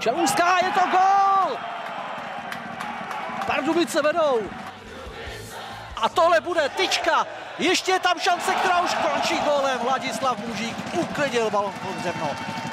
[0.00, 1.58] Čelůská, je to gol!
[3.46, 4.40] Pardubice vedou.
[5.96, 7.26] A tohle bude tyčka.
[7.58, 9.78] Ještě je tam šance, která už končí gólem.
[9.78, 12.30] Vladislav Mužík uklidil balon pod zemno.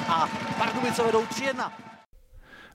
[0.08, 1.70] A Pardubice vedou 3-1.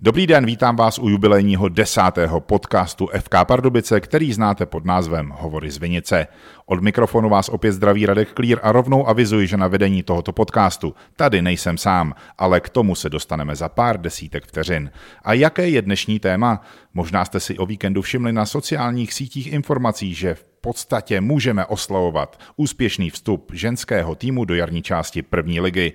[0.05, 5.71] Dobrý den, vítám vás u jubilejního desátého podcastu FK Pardubice, který znáte pod názvem Hovory
[5.71, 6.27] z Vinice.
[6.65, 10.95] Od mikrofonu vás opět zdraví Radek Klír a rovnou avizuji, že na vedení tohoto podcastu
[11.15, 14.91] tady nejsem sám, ale k tomu se dostaneme za pár desítek vteřin.
[15.23, 16.61] A jaké je dnešní téma?
[16.93, 22.39] Možná jste si o víkendu všimli na sociálních sítích informací, že v podstatě můžeme oslavovat
[22.55, 25.93] úspěšný vstup ženského týmu do jarní části první ligy.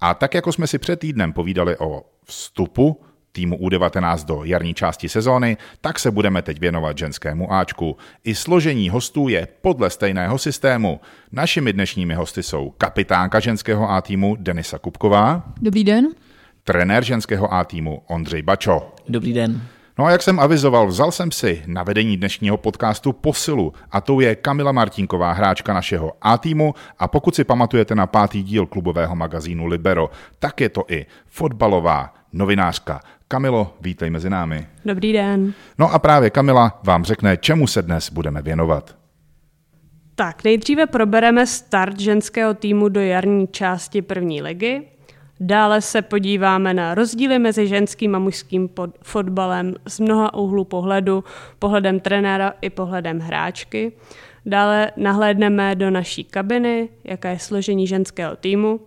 [0.00, 3.00] A tak jako jsme si před týdnem povídali o vstupu
[3.36, 7.96] týmu U19 do jarní části sezóny, tak se budeme teď věnovat ženskému Ačku.
[8.24, 11.00] I složení hostů je podle stejného systému.
[11.32, 15.42] Našimi dnešními hosty jsou kapitánka ženského A týmu Denisa Kupková.
[15.60, 16.08] Dobrý den.
[16.64, 18.92] Trenér ženského A týmu Ondřej Bačo.
[19.08, 19.60] Dobrý den.
[19.98, 24.20] No a jak jsem avizoval, vzal jsem si na vedení dnešního podcastu posilu a to
[24.20, 29.16] je Kamila Martinková, hráčka našeho A týmu a pokud si pamatujete na pátý díl klubového
[29.16, 33.00] magazínu Libero, tak je to i fotbalová novinářka.
[33.28, 34.66] Kamilo, vítej mezi námi.
[34.84, 35.52] Dobrý den.
[35.78, 38.96] No a právě Kamila vám řekne, čemu se dnes budeme věnovat.
[40.14, 44.82] Tak, nejdříve probereme start ženského týmu do jarní části první ligy.
[45.40, 48.70] Dále se podíváme na rozdíly mezi ženským a mužským
[49.02, 51.24] fotbalem z mnoha úhlů pohledu,
[51.58, 53.92] pohledem trenéra i pohledem hráčky.
[54.46, 58.80] Dále nahlédneme do naší kabiny, jaké je složení ženského týmu.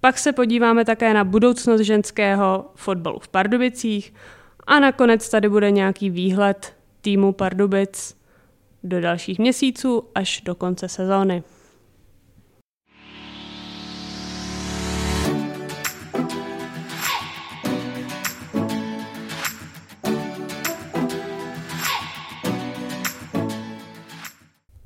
[0.00, 4.14] Pak se podíváme také na budoucnost ženského fotbalu v Pardubicích
[4.66, 8.16] a nakonec tady bude nějaký výhled týmu Pardubic
[8.82, 11.42] do dalších měsíců až do konce sezóny.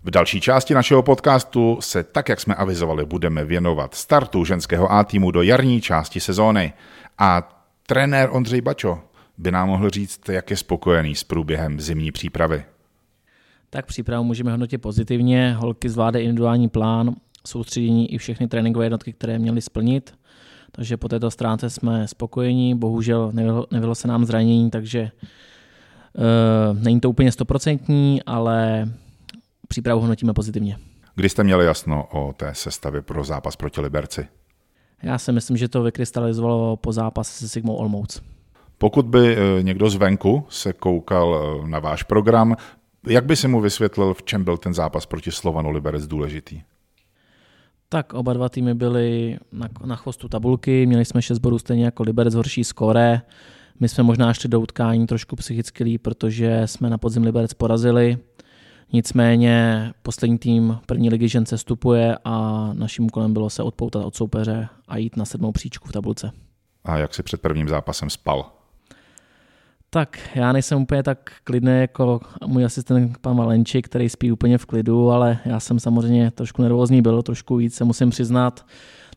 [0.04, 5.04] V další části našeho podcastu se, tak jak jsme avizovali, budeme věnovat startu ženského A
[5.04, 6.72] týmu do jarní části sezóny.
[7.19, 8.98] A trenér Ondřej Bačo
[9.38, 12.65] by nám mohl říct, jak je spokojený s průběhem zimní přípravy.
[13.70, 15.54] Tak přípravu můžeme hodnotit pozitivně.
[15.54, 17.15] Holky zvládají individuální plán,
[17.47, 20.15] soustředění i všechny tréninkové jednotky, které měly splnit.
[20.72, 22.75] Takže po této stránce jsme spokojení.
[22.75, 23.32] Bohužel
[23.71, 25.10] nevylo, se nám zranění, takže
[26.12, 28.88] uh, není to úplně stoprocentní, ale
[29.74, 30.76] přípravu hodnotíme pozitivně.
[31.14, 34.28] Kdy jste měli jasno o té sestavě pro zápas proti Liberci?
[35.02, 38.22] Já si myslím, že to vykrystalizovalo po zápase se Sigmou Olmouc.
[38.78, 42.56] Pokud by eh, někdo zvenku se koukal eh, na váš program,
[43.06, 46.62] jak by si mu vysvětlil, v čem byl ten zápas proti Slovanu Liberec důležitý?
[47.88, 52.02] Tak oba dva týmy byly na, na chvostu tabulky, měli jsme 6 bodů stejně jako
[52.02, 53.22] Liberec horší skóre.
[53.80, 58.18] My jsme možná šli do utkání trošku psychicky líp, protože jsme na podzim Liberec porazili.
[58.94, 64.15] Nicméně poslední tým první ligy žen se stupuje a naším úkolem bylo se odpoutat od
[64.15, 66.31] soupeře a jít na sedmou příčku v tabulce.
[66.84, 68.50] A jak si před prvním zápasem spal?
[69.91, 74.66] Tak já nejsem úplně tak klidný jako můj asistent pan Valenčík, který spí úplně v
[74.66, 78.66] klidu, ale já jsem samozřejmě trošku nervózní byl, trošku víc se musím přiznat.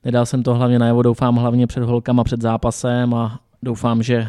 [0.03, 4.27] Nedal jsem to hlavně najevo, doufám hlavně před holkama před zápasem a doufám, že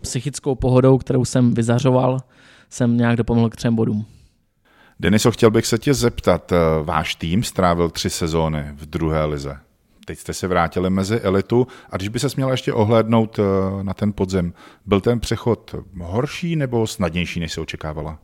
[0.00, 2.18] psychickou pohodou, kterou jsem vyzařoval,
[2.70, 4.06] jsem nějak dopomohl k třem bodům.
[5.04, 9.56] Deniso, chtěl bych se tě zeptat, eh, váš tým strávil tři sezóny v druhé lize.
[10.04, 13.42] Teď jste se vrátili mezi elitu a když by se směl ještě ohlédnout eh,
[13.82, 14.52] na ten podzem,
[14.86, 18.18] byl ten přechod horší nebo snadnější, než se očekávala?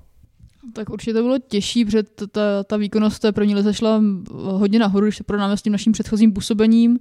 [0.73, 4.03] Tak určitě to bylo těžší, protože ta, ta výkonnost té první lize šla
[4.33, 6.99] hodně nahoru, když se porovnáme s tím naším předchozím působením.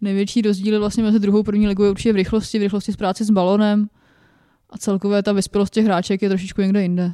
[0.00, 3.24] Největší rozdíl vlastně mezi druhou první ligou je určitě v rychlosti, v rychlosti z práce
[3.24, 3.88] s balonem
[4.70, 7.12] a celkově ta vyspělost těch hráček je trošičku někde jinde.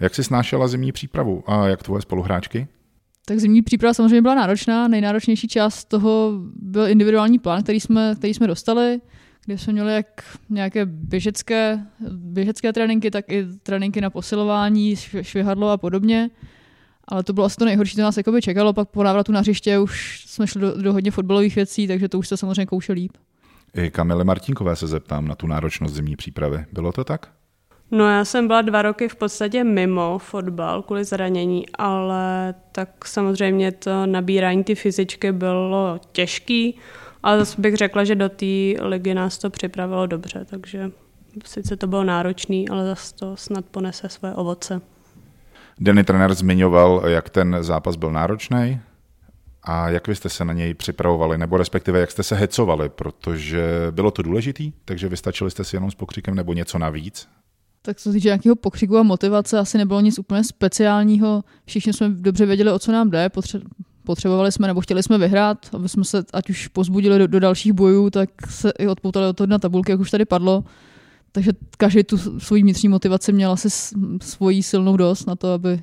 [0.00, 2.68] Jak jsi snášela zimní přípravu a jak tvoje spoluhráčky?
[3.26, 4.88] Tak zimní příprava samozřejmě byla náročná.
[4.88, 9.00] Nejnáročnější část toho byl individuální plán, který jsme, který jsme dostali,
[9.44, 10.06] kde jsme měli jak
[10.50, 16.30] nějaké běžecké, běžecké tréninky, tak i tréninky na posilování, švihadlo a podobně.
[17.08, 18.72] Ale to bylo asi to nejhorší, co nás jakoby čekalo.
[18.72, 22.18] Pak po návratu na hřiště už jsme šli do, do hodně fotbalových věcí, takže to
[22.18, 23.12] už se samozřejmě kouše líp.
[23.74, 26.64] I Kamile Martinkové se zeptám na tu náročnost zimní přípravy.
[26.72, 27.32] Bylo to tak?
[27.94, 33.72] No já jsem byla dva roky v podstatě mimo fotbal kvůli zranění, ale tak samozřejmě
[33.72, 36.78] to nabírání ty fyzičky bylo těžký,
[37.22, 38.46] ale zase bych řekla, že do té
[38.80, 40.90] ligy nás to připravilo dobře, takže
[41.44, 44.80] sice to bylo náročný, ale zase to snad ponese své ovoce.
[45.80, 48.80] Denny trenér zmiňoval, jak ten zápas byl náročný
[49.62, 53.66] A jak vy jste se na něj připravovali, nebo respektive jak jste se hecovali, protože
[53.90, 57.28] bylo to důležitý, takže vystačili jste si jenom s pokřikem nebo něco navíc?
[57.86, 61.44] Tak co se týče nějakého pokřiku a motivace, asi nebylo nic úplně speciálního.
[61.64, 63.28] Všichni jsme dobře věděli, o co nám jde.
[63.28, 63.62] Potře-
[64.04, 67.72] potřebovali jsme nebo chtěli jsme vyhrát, aby jsme se ať už pozbudili do, do dalších
[67.72, 70.64] bojů, tak se i odpoutali od toho na tabulky, jak už tady padlo.
[71.32, 75.82] Takže každý tu svoji vnitřní motivaci měl asi svoji silnou dost na to, aby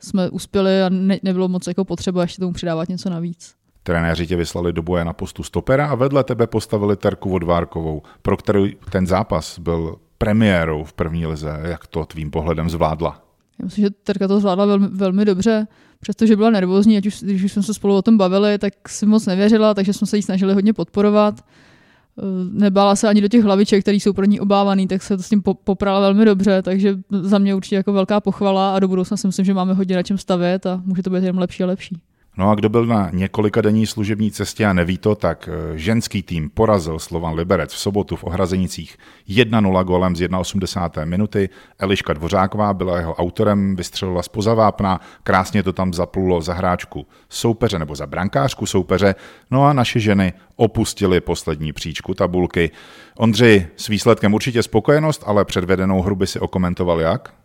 [0.00, 3.54] jsme uspěli a ne, nebylo moc jako potřeba ještě tomu přidávat něco navíc.
[3.82, 8.36] Trenéři tě vyslali do boje na postu stopera a vedle tebe postavili Terku Vodvárkovou, pro
[8.36, 11.60] kterou ten zápas byl premiérou v první lize.
[11.62, 13.22] Jak to tvým pohledem zvládla?
[13.58, 15.66] Já myslím, že Terka to zvládla velmi, velmi dobře,
[16.00, 19.06] přestože byla nervózní, ať už, když už jsme se spolu o tom bavili, tak si
[19.06, 21.40] moc nevěřila, takže jsme se jí snažili hodně podporovat.
[21.40, 25.22] Eh, nebála se ani do těch hlaviček, které jsou pro ní obávaný, tak se to
[25.22, 29.16] s tím poprala velmi dobře, takže za mě určitě jako velká pochvala a do budoucna
[29.16, 31.66] si myslím, že máme hodně na čem stavět a může to být jen lepší a
[31.66, 31.96] lepší.
[32.36, 36.22] No a kdo byl na několika denní služební cestě a neví to, tak eh, ženský
[36.22, 38.96] tým porazil Slovan Liberec v sobotu v Ohrazenicích
[39.28, 41.04] 1-0 golem z 81.
[41.04, 41.48] minuty.
[41.78, 47.78] Eliška Dvořáková byla jeho autorem, vystřelila z pozavápna, krásně to tam zaplulo za hráčku soupeře
[47.78, 49.14] nebo za brankářku soupeře.
[49.50, 52.70] No a naše ženy opustili poslední příčku tabulky.
[53.16, 57.43] Ondřej, s výsledkem určitě spokojenost, ale předvedenou hru by si okomentoval jak?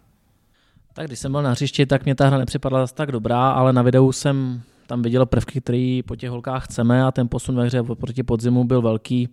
[0.99, 3.81] Tak když jsem byl na hřišti, tak mě ta hra nepřipadla tak dobrá, ale na
[3.81, 7.83] videu jsem tam viděl prvky, které po těch holkách chceme a ten posun ve hře
[7.83, 9.29] proti podzimu byl velký.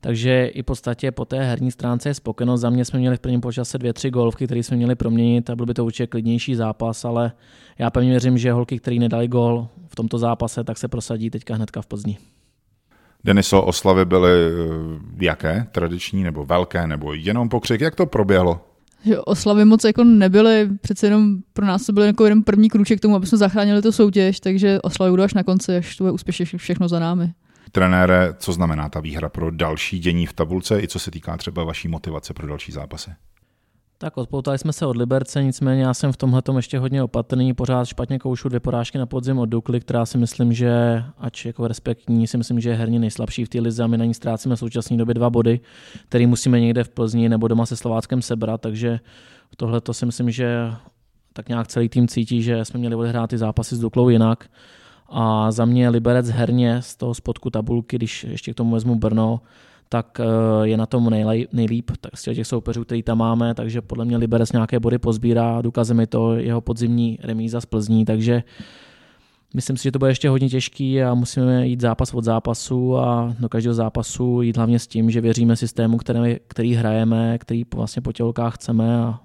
[0.00, 2.60] Takže i v podstatě po té herní stránce je spokojenost.
[2.60, 5.56] Za mě jsme měli v prvním počase dvě, tři golovky, které jsme měli proměnit a
[5.56, 7.32] byl by to určitě klidnější zápas, ale
[7.78, 11.54] já pevně věřím, že holky, které nedali gol v tomto zápase, tak se prosadí teďka
[11.54, 12.18] hnedka v Plzni.
[13.24, 15.66] Deniso, oslavy byly eh, jaké?
[15.72, 17.80] Tradiční nebo velké nebo jenom pokřik?
[17.80, 18.75] Jak to proběhlo?
[19.06, 22.98] Že oslavy moc jako nebyly, přece jenom pro nás to byl jako jeden první krůček
[22.98, 26.06] k tomu, aby jsme zachránili tu soutěž, takže oslavy budou až na konci, až to
[26.06, 27.32] je úspěšně všechno za námi.
[27.72, 31.64] Trenére, co znamená ta výhra pro další dění v tabulce, i co se týká třeba
[31.64, 33.10] vaší motivace pro další zápasy?
[33.98, 37.84] Tak odpoutali jsme se od Liberce, nicméně já jsem v tomhle ještě hodně opatrný, pořád
[37.84, 42.26] špatně koušu dvě porážky na podzim od Dukly, která si myslím, že ač jako respektní,
[42.26, 44.58] si myslím, že je herně nejslabší v té lize a my na ní ztrácíme v
[44.58, 45.60] současné době dva body,
[46.08, 49.00] které musíme někde v Plzni nebo doma se Slováckem sebrat, takže
[49.56, 50.72] tohle to si myslím, že
[51.32, 54.50] tak nějak celý tým cítí, že jsme měli odehrát ty zápasy s Duklou jinak.
[55.08, 59.40] A za mě Liberec herně z toho spodku tabulky, když ještě k tomu vezmu Brno,
[59.88, 60.24] tak eh,
[60.68, 61.10] je na tom
[61.52, 66.00] nejlíp z těch soupeřů, který tam máme, takže podle mě Liberec nějaké body pozbírá, důkazem
[66.00, 68.42] je to jeho podzimní remíza z Plzní, takže
[69.54, 73.34] myslím si, že to bude ještě hodně těžký a musíme jít zápas od zápasu a
[73.38, 78.02] do každého zápasu jít hlavně s tím, že věříme systému, který, který hrajeme, který vlastně
[78.02, 79.20] po tělkách chceme a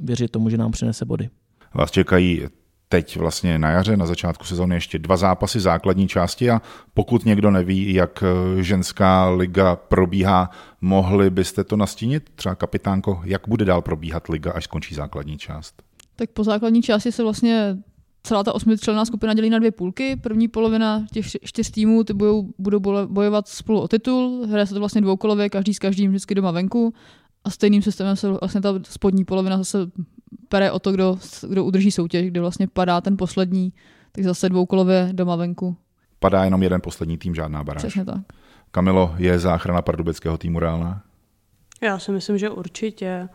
[0.00, 1.28] věřit tomu, že nám přinese body.
[1.74, 2.42] Vás čekají
[2.88, 6.62] teď vlastně na jaře, na začátku sezóny ještě dva zápasy základní části a
[6.94, 10.50] pokud někdo neví, jak eh, ženská liga probíhá,
[10.80, 12.30] mohli byste to nastínit?
[12.34, 15.82] Třeba kapitánko, jak bude dál probíhat liga, až skončí základní část?
[16.16, 17.76] Tak po základní části se vlastně
[18.22, 20.16] celá ta osmičlenná skupina dělí na dvě půlky.
[20.16, 24.46] První polovina těch čtyř týmů ty budou, budou bojovat spolu o titul.
[24.48, 26.94] Hraje se to vlastně dvoukolově, každý s každým vždycky doma venku.
[27.44, 29.78] A stejným systémem se vlastně ta spodní polovina zase
[30.48, 33.72] pere o to, kdo, kdo udrží soutěž, kdy vlastně padá ten poslední,
[34.12, 35.76] tak zase dvoukolově doma venku.
[36.18, 37.82] Padá jenom jeden poslední tým, žádná baráž.
[37.82, 38.20] Přesně tak.
[38.70, 41.02] Kamilo, je záchrana pardubického týmu reálná?
[41.82, 43.28] Já si myslím, že určitě.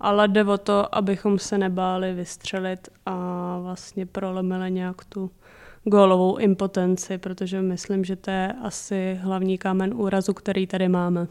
[0.00, 5.30] Ale jde o to, abychom se nebáli vystřelit a vlastně prolomili nějak tu
[5.84, 11.26] gólovou impotenci, protože myslím, že to je asi hlavní kámen úrazu, který tady máme.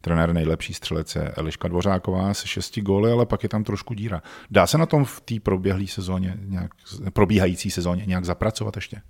[0.00, 4.22] Trenér nejlepší střelec je Eliška Dvořáková se šesti góly, ale pak je tam trošku díra.
[4.50, 6.70] Dá se na tom v té proběhlé sezóně, nějak,
[7.12, 9.00] probíhající sezóně nějak zapracovat ještě?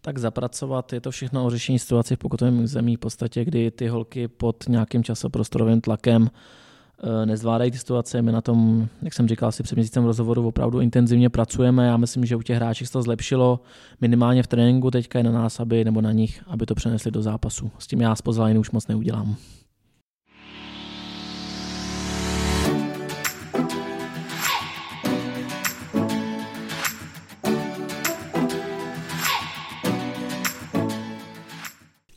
[0.00, 3.88] Tak zapracovat je to všechno o řešení situace v pokutovém zemí v podstatě, kdy ty
[3.88, 8.22] holky pod nějakým časoprostorovým tlakem eh, nezvládají ty situace.
[8.22, 11.86] My na tom, jak jsem říkal si před měsícem rozhovoru, opravdu intenzivně pracujeme.
[11.86, 13.60] Já myslím, že u těch hráčů se to zlepšilo.
[14.00, 17.22] Minimálně v tréninku teďka je na nás, aby, nebo na nich, aby to přenesli do
[17.22, 17.70] zápasu.
[17.78, 18.22] S tím já z
[18.58, 19.36] už moc neudělám.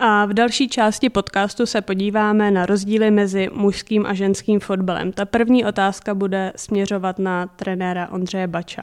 [0.03, 5.11] A v další části podcastu se podíváme na rozdíly mezi mužským a ženským fotbalem.
[5.11, 8.81] Ta první otázka bude směřovat na trenéra Ondřeje Bača.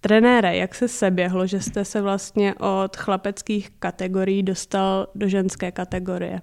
[0.00, 6.40] Trenére, jak se seběhlo, že jste se vlastně od chlapeckých kategorií dostal do ženské kategorie?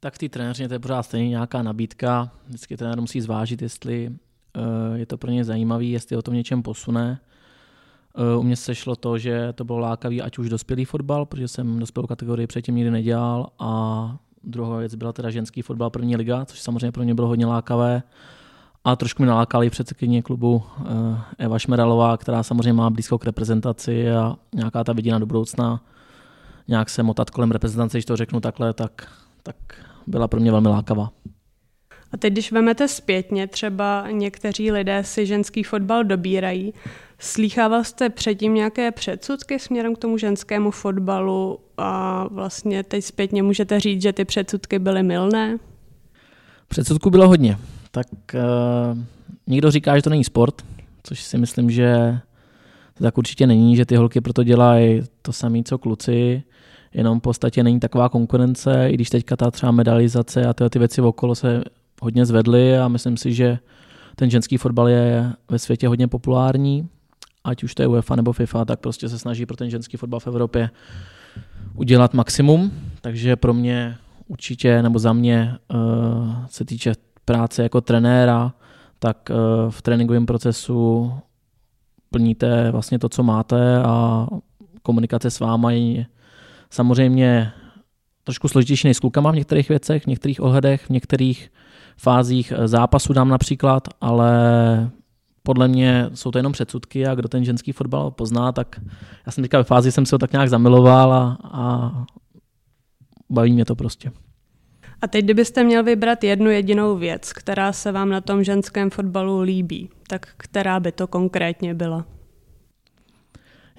[0.00, 2.30] Tak v té trenéřině to je pořád stejně nějaká nabídka.
[2.46, 4.10] Vždycky trenér musí zvážit, jestli
[4.56, 7.20] eh, je to pro ně zajímavý, jestli o tom něčem posune.
[8.38, 11.78] U mě se šlo to, že to bylo lákavý, ať už dospělý fotbal, protože jsem
[11.78, 16.60] dospělou kategorii předtím nikdy nedělal a druhá věc byla teda ženský fotbal první liga, což
[16.60, 18.02] samozřejmě pro mě bylo hodně lákavé.
[18.84, 20.84] A trošku mi nalákali předsedkyně klubu eh,
[21.38, 25.80] Eva Šmeralová, která samozřejmě má blízko k reprezentaci a nějaká ta vidina do budoucna,
[26.68, 29.12] nějak se motat kolem reprezentace, když to řeknu takhle, tak,
[29.42, 29.56] tak
[30.06, 31.10] byla pro mě velmi lákavá.
[32.12, 36.74] A teď, když vemete zpětně, třeba někteří lidé si ženský fotbal dobírají,
[37.18, 43.80] slýchával jste předtím nějaké předsudky směrem k tomu ženskému fotbalu a vlastně teď zpětně můžete
[43.80, 45.58] říct, že ty předsudky byly milné?
[46.68, 47.58] Předsudků bylo hodně.
[47.90, 48.98] Tak uh,
[49.46, 50.62] někdo říká, že to není sport,
[51.02, 52.18] což si myslím, že
[53.02, 56.42] tak určitě není, že ty holky proto dělají to samé, co kluci,
[56.94, 60.78] jenom v podstatě není taková konkurence, i když teďka ta třeba medalizace a tyhle ty
[60.78, 61.62] věci okolo se
[62.00, 63.58] hodně zvedly a myslím si, že
[64.16, 66.88] ten ženský fotbal je ve světě hodně populární,
[67.44, 70.20] ať už to je UEFA nebo FIFA, tak prostě se snaží pro ten ženský fotbal
[70.20, 70.70] v Evropě
[71.74, 76.92] udělat maximum, takže pro mě určitě, nebo za mě, uh, se týče
[77.24, 78.54] práce jako trenéra,
[78.98, 81.12] tak uh, v tréninkovém procesu
[82.10, 84.26] plníte vlastně to, co máte a
[84.82, 86.06] komunikace s váma je
[86.70, 87.52] samozřejmě
[88.28, 91.50] trošku složitější než s klukama v některých věcech, v některých ohledech, v některých
[91.96, 94.30] fázích eh, zápasu dám například, ale
[95.42, 98.80] podle mě jsou to jenom předsudky a kdo ten ženský fotbal pozná, tak
[99.26, 101.92] já jsem teďka ve fázi, jsem se ho tak nějak zamiloval a, a
[103.30, 104.12] baví mě to prostě.
[105.02, 109.40] A teď, kdybyste měl vybrat jednu jedinou věc, která se vám na tom ženském fotbalu
[109.40, 112.04] líbí, tak která by to konkrétně byla?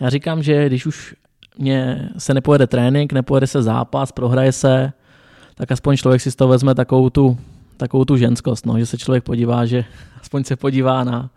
[0.02, 1.16] Já říkám, že když už
[1.60, 4.94] mě se nepojede trénink, nepojede se zápas, prohraje se,
[5.56, 7.38] tak aspoň člověk si z toho vezme takovou tu
[7.80, 9.86] takovou tu ženskost, no, že se člověk podívá, že
[10.22, 11.30] aspoň se podívá na,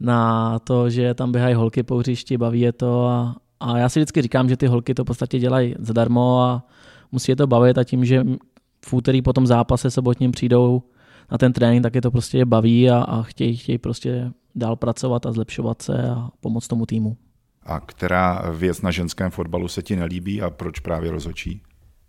[0.00, 4.00] na to, že tam běhají holky po hřišti, baví je to a, a já si
[4.00, 6.66] vždycky říkám, že ty holky to v podstatě dělají zadarmo a
[7.12, 8.24] musí je to bavit a tím, že
[8.86, 10.82] v úterý po tom zápase sobotním přijdou
[11.32, 15.26] na ten trénink, tak je to prostě baví a, a chtějí, chtějí prostě dál pracovat
[15.26, 17.16] a zlepšovat se a pomoct tomu týmu.
[17.66, 21.62] A která věc na ženském fotbalu se ti nelíbí a proč právě rozhodčí?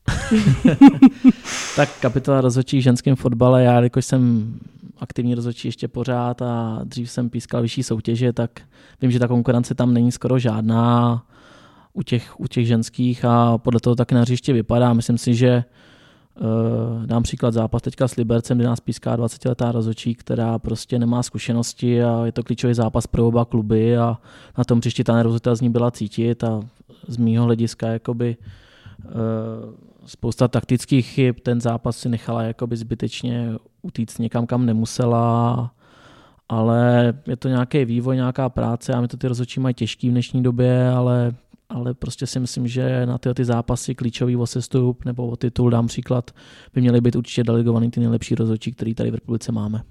[1.75, 4.53] tak kapitola rozhodčí v ženském fotbale, já jakož jsem
[4.98, 8.62] aktivní rozhodčí ještě pořád a dřív jsem pískal vyšší soutěže, tak
[9.01, 11.24] vím, že ta konkurence tam není skoro žádná
[11.93, 14.93] u těch, u těch ženských a podle toho taky na hřiště vypadá.
[14.93, 15.63] Myslím si, že
[17.05, 22.03] dám příklad zápas teďka s Libercem, kde nás píská 20-letá rozhodčí, která prostě nemá zkušenosti
[22.03, 24.17] a je to klíčový zápas pro oba kluby a
[24.57, 26.61] na tom příště ta nervozita z ní byla cítit a
[27.07, 28.38] z mýho hlediska jakoby
[29.05, 29.11] uh,
[30.05, 33.50] spousta taktických chyb, ten zápas si nechala jakoby zbytečně
[33.81, 35.71] utíct někam, kam nemusela,
[36.50, 40.11] ale je to nějaký vývoj, nějaká práce a my to ty rozhodčí mají těžký v
[40.11, 41.33] dnešní době, ale,
[41.72, 45.70] ale prostě si myslím, že na tyhle ty zápasy klíčový o sestup nebo o titul,
[45.70, 46.32] dám příklad,
[46.74, 49.82] by měly být určitě delegovaný ty nejlepší rozhodčí, který tady v republice máme.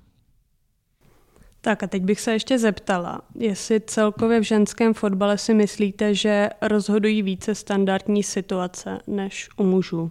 [1.60, 6.48] Tak a teď bych se ještě zeptala, jestli celkově v ženském fotbale si myslíte, že
[6.62, 10.10] rozhodují více standardní situace než u mužů?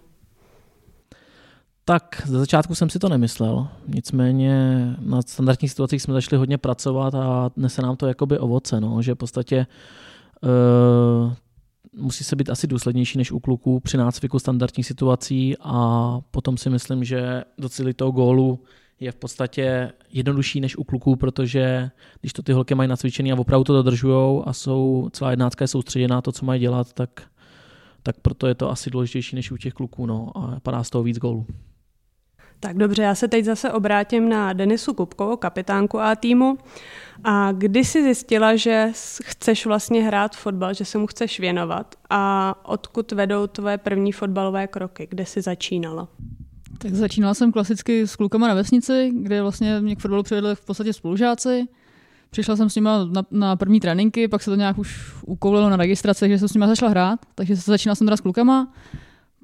[1.84, 7.14] Tak ze začátku jsem si to nemyslel, nicméně na standardních situacích jsme začali hodně pracovat
[7.14, 9.66] a nese nám to jakoby ovoce, no, že v podstatě
[10.42, 11.32] uh,
[11.96, 16.70] musí se být asi důslednější než u kluků při nácviku standardních situací a potom si
[16.70, 18.62] myslím, že docílit toho gólu
[19.00, 23.38] je v podstatě jednodušší než u kluků, protože když to ty holky mají nacvičený a
[23.38, 27.22] opravdu to dodržují a jsou, celá jednáctka je soustředěná to, co mají dělat, tak,
[28.02, 31.04] tak proto je to asi důležitější než u těch kluků no, a padá z toho
[31.04, 31.46] víc gólů.
[32.60, 36.58] Tak dobře, já se teď zase obrátím na Denisu Kupkovou, kapitánku A týmu.
[37.24, 38.88] A kdy jsi zjistila, že
[39.22, 44.66] chceš vlastně hrát fotbal, že se mu chceš věnovat a odkud vedou tvoje první fotbalové
[44.66, 46.08] kroky, kde jsi začínala?
[46.78, 50.64] Tak začínala jsem klasicky s klukama na vesnici, kde vlastně mě k fotbalu přivedli v
[50.64, 51.66] podstatě spolužáci.
[52.30, 55.76] Přišla jsem s nimi na, na první tréninky, pak se to nějak už ukoulilo na
[55.76, 58.72] registraci, že jsem s nimi začala hrát, takže začínala jsem teda s klukama.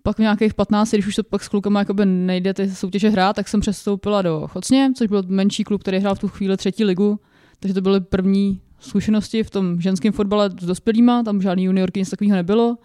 [0.06, 3.36] Pak v nějakých 15, když už to pak s klukama jakoby nejde ty soutěže hrát,
[3.36, 6.84] tak jsem přestoupila do Chocně, což byl menší klub, který hrál v tu chvíli třetí
[6.84, 7.20] ligu.
[7.60, 12.10] Takže to byly první zkušenosti v tom ženském fotbale s dospělýma, tam žádný juniorky, nic
[12.10, 12.78] takového nebylo.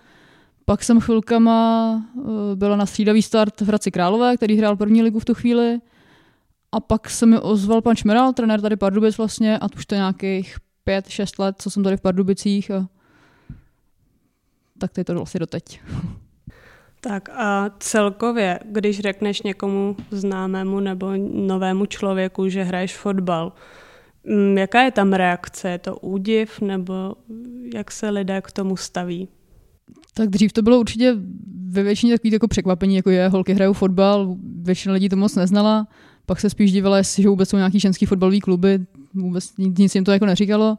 [0.65, 5.19] Pak jsem chvilkama eh, byla na střídavý start v Hradci Králové, který hrál první ligu
[5.19, 5.79] v tu chvíli.
[6.71, 10.57] A pak se mi ozval pan Šmeral, trenér tady Pardubic vlastně, a už to nějakých
[10.83, 12.71] pět, šest let, co jsem tady v Pardubicích.
[12.71, 12.87] A...
[14.77, 15.81] Tak to je to vlastně doteď.
[17.01, 23.53] Tak a celkově, když řekneš někomu známému nebo novému člověku, že hraješ fotbal,
[24.23, 25.69] Mm, jaká je tam reakce?
[25.69, 27.13] Je to údiv nebo
[27.73, 29.27] jak se lidé k tomu staví?
[30.13, 31.15] Tak dřív to bylo určitě
[31.67, 35.87] ve většině takový jako překvapení, jako je, holky hrajou fotbal, většina lidí to moc neznala,
[36.25, 38.79] pak se spíš divila, jestli že vůbec jsou nějaký ženský fotbalový kluby,
[39.13, 40.77] vůbec nic jim to jako neříkalo.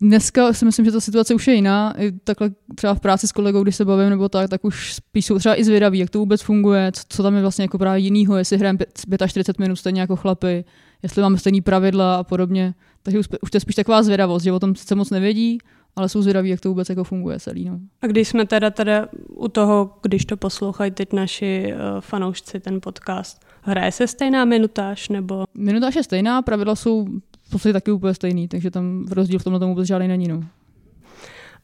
[0.00, 1.94] Dneska si myslím, že ta situace už je jiná.
[2.00, 5.26] I takhle třeba v práci s kolegou, když se bavím nebo tak, tak už spíš
[5.26, 8.00] jsou třeba i zvědaví, jak to vůbec funguje, co, co tam je vlastně jako právě
[8.00, 8.78] jinýho, jestli hrajeme
[9.26, 10.64] 45 minut stejně jako chlapy,
[11.02, 12.74] jestli máme stejný pravidla a podobně.
[13.02, 15.58] Takže už, už to je spíš taková zvědavost, že o tom sice moc nevědí,
[15.96, 17.64] ale jsou zvědaví, jak to vůbec jako funguje celý.
[17.64, 17.78] No.
[18.02, 22.80] A když jsme teda, teda u toho, když to poslouchají teď naši uh, fanoušci, ten
[22.80, 25.44] podcast, hraje se stejná minutáž nebo?
[25.54, 27.06] Minutáž je stejná, pravidla jsou
[27.54, 30.28] podstatě taky úplně stejný, takže tam v rozdíl v tomhle tomu vůbec žádný není.
[30.28, 30.44] No.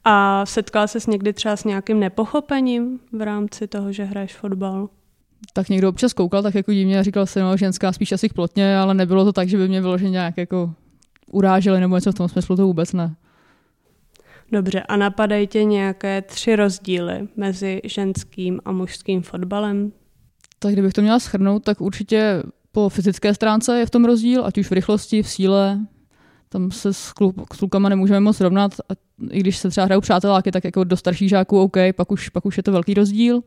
[0.04, 4.88] A setkal ses někdy třeba s nějakým nepochopením v rámci toho, že hraješ fotbal?
[5.52, 8.78] Tak někdo občas koukal tak jako divně a říkal se, no ženská spíš asi plotně,
[8.78, 10.74] ale nebylo to tak, že by mě bylo, že nějak jako
[11.32, 13.14] uráželi nebo něco v tom smyslu, to vůbec ne.
[14.52, 19.92] Dobře, a napadají tě nějaké tři rozdíly mezi ženským a mužským fotbalem?
[20.58, 22.42] Tak kdybych to měla schrnout, tak určitě
[22.72, 25.78] po fyzické stránce je v tom rozdíl, ať už v rychlosti, v síle,
[26.48, 28.94] tam se s, kluk, s klukama nemůžeme moc rovnat, a
[29.30, 32.46] i když se třeba hrajou přáteláky, tak jako do starších žáků OK, pak už, pak
[32.46, 33.40] už je to velký rozdíl.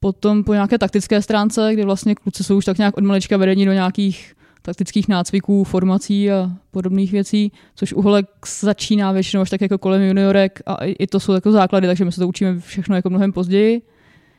[0.00, 3.66] Potom po nějaké taktické stránce, kdy vlastně kluci jsou už tak nějak od malička vedení
[3.66, 8.26] do nějakých taktických nácviků, formací a podobných věcí, což u holek
[8.60, 12.12] začíná většinou až tak jako kolem juniorek a i to jsou jako základy, takže my
[12.12, 13.82] se to učíme všechno jako mnohem později,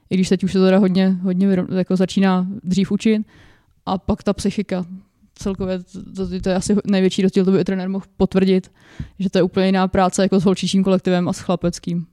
[0.10, 3.22] i když teď už se to teda hodně, hodně jako začíná dřív učit.
[3.88, 4.86] A pak ta psychika,
[5.36, 5.80] celkově
[6.16, 8.72] to, to, to je asi největší rozdíl, to by trenér mohl potvrdit,
[9.20, 12.06] že to je úplně jiná práce jako s holčičím kolektivem a s chlapeckým.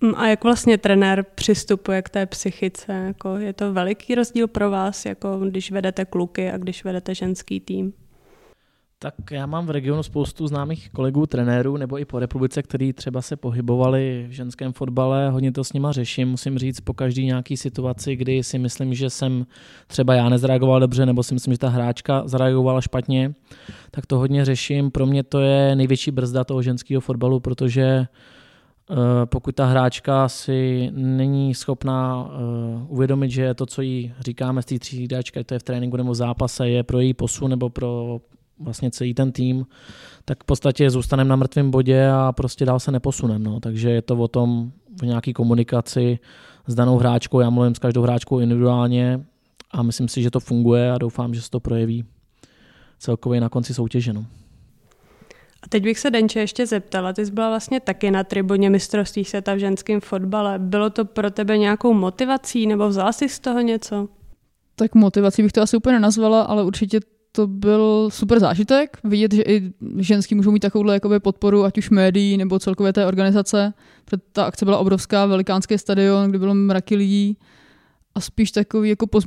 [0.00, 2.92] Mm, a jak vlastně trenér přistupuje k té psychice?
[2.92, 7.60] Jako je to veliký rozdíl pro vás, jako když vedete kluky a když vedete ženský
[7.60, 7.92] tým?
[8.98, 13.22] Tak já mám v regionu spoustu známých kolegů, trenérů nebo i po republice, kteří třeba
[13.22, 17.56] se pohybovali v ženském fotbale, hodně to s nima řeším, musím říct, po každý nějaký
[17.56, 19.46] situaci, kdy si myslím, že jsem
[19.86, 23.34] třeba já nezareagoval dobře, nebo si myslím, že ta hráčka zareagovala špatně,
[23.90, 24.90] tak to hodně řeším.
[24.90, 28.06] Pro mě to je největší brzda toho ženského fotbalu, protože
[28.90, 34.64] uh, pokud ta hráčka si není schopná uh, uvědomit, že to, co jí říkáme z
[34.64, 38.20] té třídačky, to je v tréninku nebo v zápase, je pro její posun nebo pro
[38.64, 39.66] vlastně celý ten tým,
[40.24, 43.42] tak v podstatě zůstaneme na mrtvém bodě a prostě dál se neposunem.
[43.42, 43.60] No.
[43.60, 46.18] Takže je to o tom v nějaké komunikaci
[46.66, 47.40] s danou hráčkou.
[47.40, 49.24] Já mluvím s každou hráčkou individuálně
[49.70, 52.04] a myslím si, že to funguje a doufám, že se to projeví
[52.98, 54.12] celkově na konci soutěže.
[54.12, 54.26] No.
[55.62, 59.24] A teď bych se Denče ještě zeptala, ty jsi byla vlastně taky na tribuně mistrovství
[59.24, 60.58] světa v ženském fotbale.
[60.58, 64.08] Bylo to pro tebe nějakou motivací nebo vzala jsi z toho něco?
[64.76, 67.00] Tak motivací bych to asi úplně nenazvala, ale určitě
[67.36, 71.90] to byl super zážitek, vidět, že i ženský můžou mít takovouhle jakoby podporu, ať už
[71.90, 73.74] médií nebo celkově té organizace.
[74.04, 77.38] Protože ta akce byla obrovská, velikánský stadion, kde bylo mraky lidí
[78.14, 79.24] a spíš takový jako poz,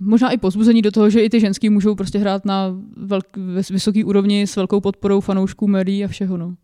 [0.00, 3.36] možná i pozbuzení do toho, že i ty ženský můžou prostě hrát na velk,
[3.70, 6.36] vysoký úrovni s velkou podporou fanoušků, médií a všeho.
[6.36, 6.54] No.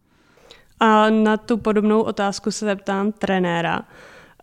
[0.81, 3.83] A na tu podobnou otázku se zeptám trenéra.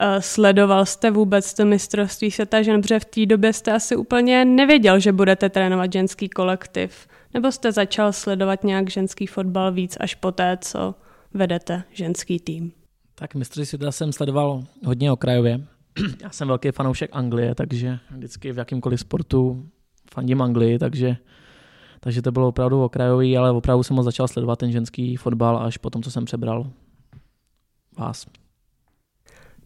[0.04, 4.46] Eh, sledoval jste vůbec to mistrovství světa žen, protože v té době jste asi úplně
[4.46, 7.08] nevěděl, že budete trénovat ženský kolektiv.
[7.34, 10.96] Nebo jste začal sledovat nějak ženský fotbal víc až poté, co
[11.34, 12.72] vedete ženský tým?
[13.16, 15.68] Tak mistrovství světa jsem sledoval hodně okrajově.
[16.22, 19.66] Já jsem velký fanoušek Anglie, takže vždycky v jakýmkoliv sportu
[20.14, 21.18] fandím Anglii, takže,
[22.00, 25.78] takže to bylo opravdu okrajový, ale opravdu jsem ho začal sledovat ten ženský fotbal až
[25.78, 26.72] potom, co jsem přebral
[27.98, 28.26] vás.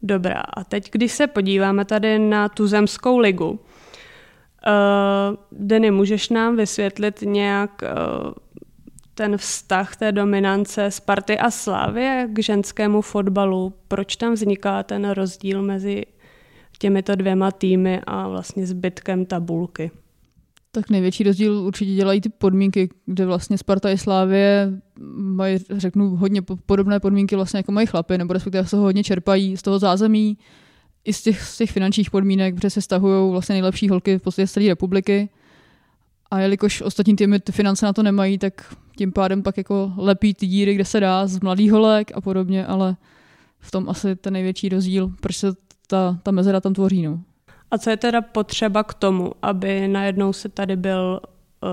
[0.07, 3.59] Dobrá, a teď, když se podíváme tady na tu zemskou ligu, uh,
[5.51, 8.31] Denny, můžeš nám vysvětlit nějak uh,
[9.13, 13.73] ten vztah té dominance Sparty a Slávy k ženskému fotbalu?
[13.87, 16.05] Proč tam vzniká ten rozdíl mezi
[16.79, 19.91] těmito dvěma týmy a vlastně zbytkem tabulky?
[20.75, 24.71] Tak největší rozdíl určitě dělají ty podmínky, kde vlastně Sparta i Slávě
[25.15, 29.57] mají, řeknu, hodně podobné podmínky vlastně jako mají chlapy, nebo respektive se ho hodně čerpají
[29.57, 30.37] z toho zázemí,
[31.05, 34.47] i z těch, z těch finančních podmínek, protože se stahují vlastně nejlepší holky v podstatě
[34.47, 35.29] z celé republiky.
[36.31, 40.33] A jelikož ostatní týmy ty finance na to nemají, tak tím pádem pak jako lepí
[40.33, 42.95] ty díry, kde se dá, z mladých holek a podobně, ale
[43.59, 45.47] v tom asi ten největší rozdíl, proč se
[45.87, 47.01] ta, ta mezera tam tvoří.
[47.01, 47.23] No.
[47.71, 51.19] A co je teda potřeba k tomu, aby najednou se tady byl
[51.63, 51.69] uh,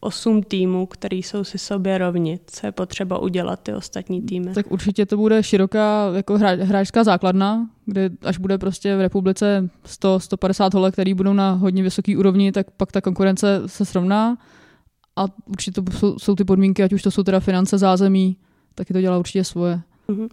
[0.00, 2.40] osm týmů, který jsou si sobě rovni?
[2.46, 4.52] Co je potřeba udělat ty ostatní týmy?
[4.54, 9.68] Tak určitě to bude široká jako hra, hráčská základna, kde až bude prostě v republice
[9.86, 14.36] 100-150 holek, který budou na hodně vysoké úrovni, tak pak ta konkurence se srovná.
[15.16, 18.36] a určitě to jsou, jsou ty podmínky, ať už to jsou teda finance, zázemí,
[18.74, 19.80] taky to dělá určitě svoje.
[20.08, 20.28] Uh-huh.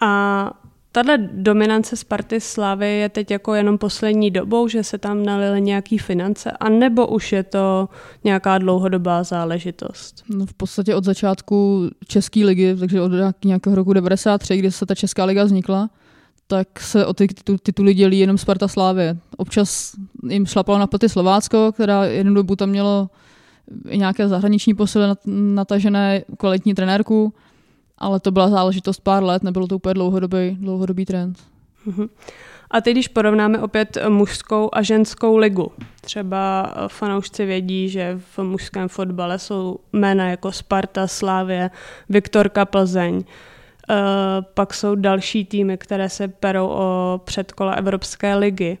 [0.00, 0.61] A
[0.92, 5.98] Tahle dominance Sparty Slavy je teď jako jenom poslední dobou, že se tam nalily nějaký
[5.98, 7.88] finance, anebo už je to
[8.24, 10.24] nějaká dlouhodobá záležitost?
[10.28, 13.12] No v podstatě od začátku České ligy, takže od
[13.44, 15.90] nějakého roku 93, kdy se ta Česká liga vznikla,
[16.46, 17.26] tak se o ty
[17.62, 19.02] tituly dělí jenom Sparta Slávy.
[19.36, 19.92] Občas
[20.28, 23.10] jim šlapalo na paty Slovácko, která jednu dobu tam mělo
[23.94, 27.34] nějaké zahraniční posily natažené kvalitní trenérku,
[28.02, 31.38] ale to byla záležitost pár let, nebylo to úplně dlouhodobý, dlouhodobý trend.
[31.86, 32.08] Mhm.
[32.70, 38.88] A teď, když porovnáme opět mužskou a ženskou ligu, třeba fanoušci vědí, že v mužském
[38.88, 41.70] fotbale jsou jména jako Sparta, Slávě,
[42.08, 43.24] Viktorka Plzeň, e,
[44.54, 48.78] pak jsou další týmy, které se perou o předkola Evropské ligy.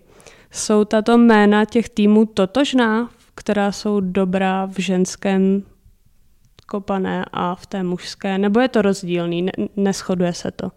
[0.50, 5.62] Jsou tato jména těch týmů totožná, která jsou dobrá v ženském
[6.72, 10.72] kopané a v té mužské, nebo je to rozdílný, ne, neschoduje se to?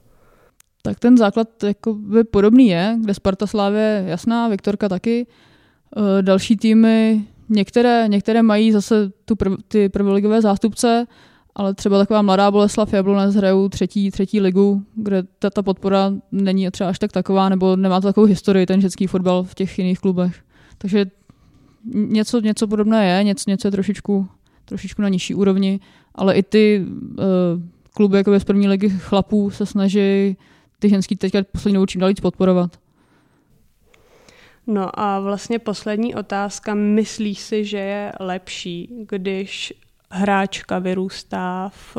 [0.81, 1.47] Tak ten základ
[1.95, 5.27] by podobný je, kde Sparta Slávě je jasná, Viktorka taky.
[5.27, 11.07] E, další týmy, některé, některé mají zase tu prv, ty prvoligové zástupce,
[11.55, 16.71] ale třeba taková mladá Boleslav Jablonec hrajou třetí, třetí ligu, kde ta, ta podpora není
[16.71, 19.99] třeba až tak taková, nebo nemá to takovou historii, ten ženský fotbal v těch jiných
[19.99, 20.43] klubech.
[20.77, 21.05] Takže
[21.93, 24.27] něco, něco podobné je, něco, něco je trošičku
[24.65, 25.79] trošičku na nižší úrovni,
[26.15, 27.25] ale i ty uh,
[27.93, 30.37] kluby jako z první ligy chlapů se snaží
[30.79, 32.79] ty ženský teďka poslední dobou čím dál víc podporovat.
[34.67, 36.73] No a vlastně poslední otázka.
[36.73, 39.73] Myslíš si, že je lepší, když
[40.11, 41.97] hráčka vyrůstá v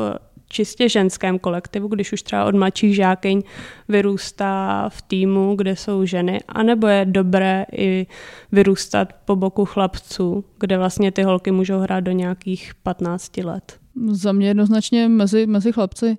[0.49, 3.41] čistě ženském kolektivu, když už třeba od mladších žákyň
[3.89, 8.07] vyrůstá v týmu, kde jsou ženy, anebo je dobré i
[8.51, 13.79] vyrůstat po boku chlapců, kde vlastně ty holky můžou hrát do nějakých 15 let?
[14.07, 16.17] Za mě jednoznačně mezi, mezi chlapci,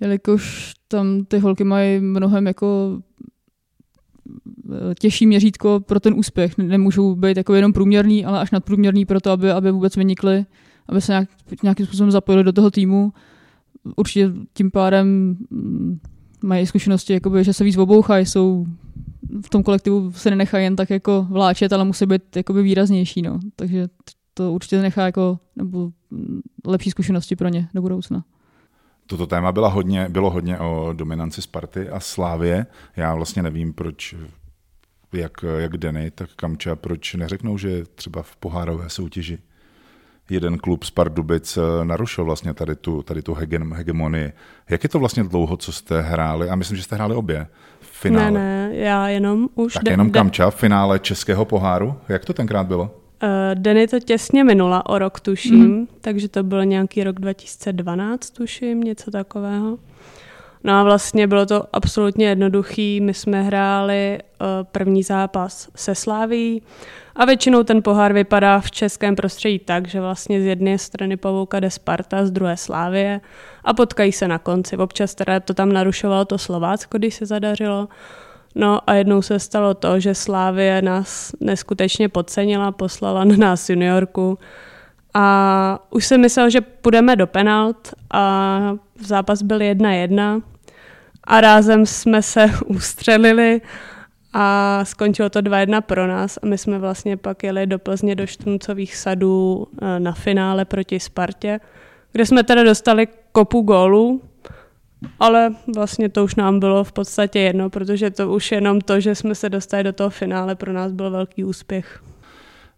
[0.00, 2.98] jelikož tam ty holky mají mnohem jako
[4.72, 6.58] eh, těžší měřítko pro ten úspěch.
[6.58, 10.46] Nemůžou být jako jenom průměrný, ale až nadprůměrný pro to, aby, aby vůbec vynikly,
[10.88, 11.28] aby se nějak,
[11.62, 13.12] nějakým způsobem zapojili do toho týmu
[13.96, 16.00] určitě tím pádem mm,
[16.42, 18.66] mají zkušenosti, jakoby, že se víc obouchají, jsou
[19.46, 23.40] v tom kolektivu se nenechají jen tak jako vláčet, ale musí být jakoby výraznější, no.
[23.56, 23.88] Takže
[24.34, 28.24] to určitě nechá jako nebo mm, lepší zkušenosti pro ně do budoucna.
[29.06, 32.66] Toto téma byla hodně, bylo hodně o dominanci Sparty a Slávě.
[32.96, 34.14] Já vlastně nevím, proč
[35.12, 39.38] jak, jak Denny, tak Kamča, proč neřeknou, že třeba v pohárové soutěži
[40.30, 43.36] jeden klub z Pardubic eh, narušil vlastně tady tu, tady tu
[43.72, 44.32] hegemonii.
[44.70, 46.48] Jak je to vlastně dlouho, co jste hráli?
[46.48, 47.46] A myslím, že jste hráli obě
[47.80, 48.30] v finále.
[48.30, 49.74] Ne, ne, já jenom už...
[49.74, 51.94] Tak de- jenom Kamča v finále Českého poháru.
[52.08, 52.82] Jak to tenkrát bylo?
[53.22, 55.86] Uh, Denny to těsně minula o rok, tuším, mm.
[56.00, 59.78] takže to byl nějaký rok 2012, tuším, něco takového.
[60.64, 63.00] No a vlastně bylo to absolutně jednoduchý.
[63.00, 66.62] My jsme hráli uh, první zápas se Sláví
[67.18, 71.60] a většinou ten pohár vypadá v českém prostředí tak, že vlastně z jedné strany pavouka
[71.60, 73.20] jde Sparta, z druhé Slávie
[73.64, 74.76] a potkají se na konci.
[74.76, 77.88] Občas teda to tam narušovalo to Slovácko, když se zadařilo.
[78.54, 84.38] No a jednou se stalo to, že Slávie nás neskutečně podcenila, poslala na nás juniorku
[85.14, 88.60] a už jsem myslel, že půjdeme do penalt a
[89.00, 90.40] zápas byl jedna jedna
[91.24, 93.60] a rázem jsme se ustřelili
[94.32, 98.26] a skončilo to 2-1 pro nás a my jsme vlastně pak jeli do Plzně do
[98.26, 101.60] Štruncových sadů eh, na finále proti Spartě,
[102.12, 104.22] kde jsme teda dostali kopu gólů,
[105.20, 109.14] ale vlastně to už nám bylo v podstatě jedno, protože to už jenom to, že
[109.14, 112.02] jsme se dostali do toho finále, pro nás byl velký úspěch.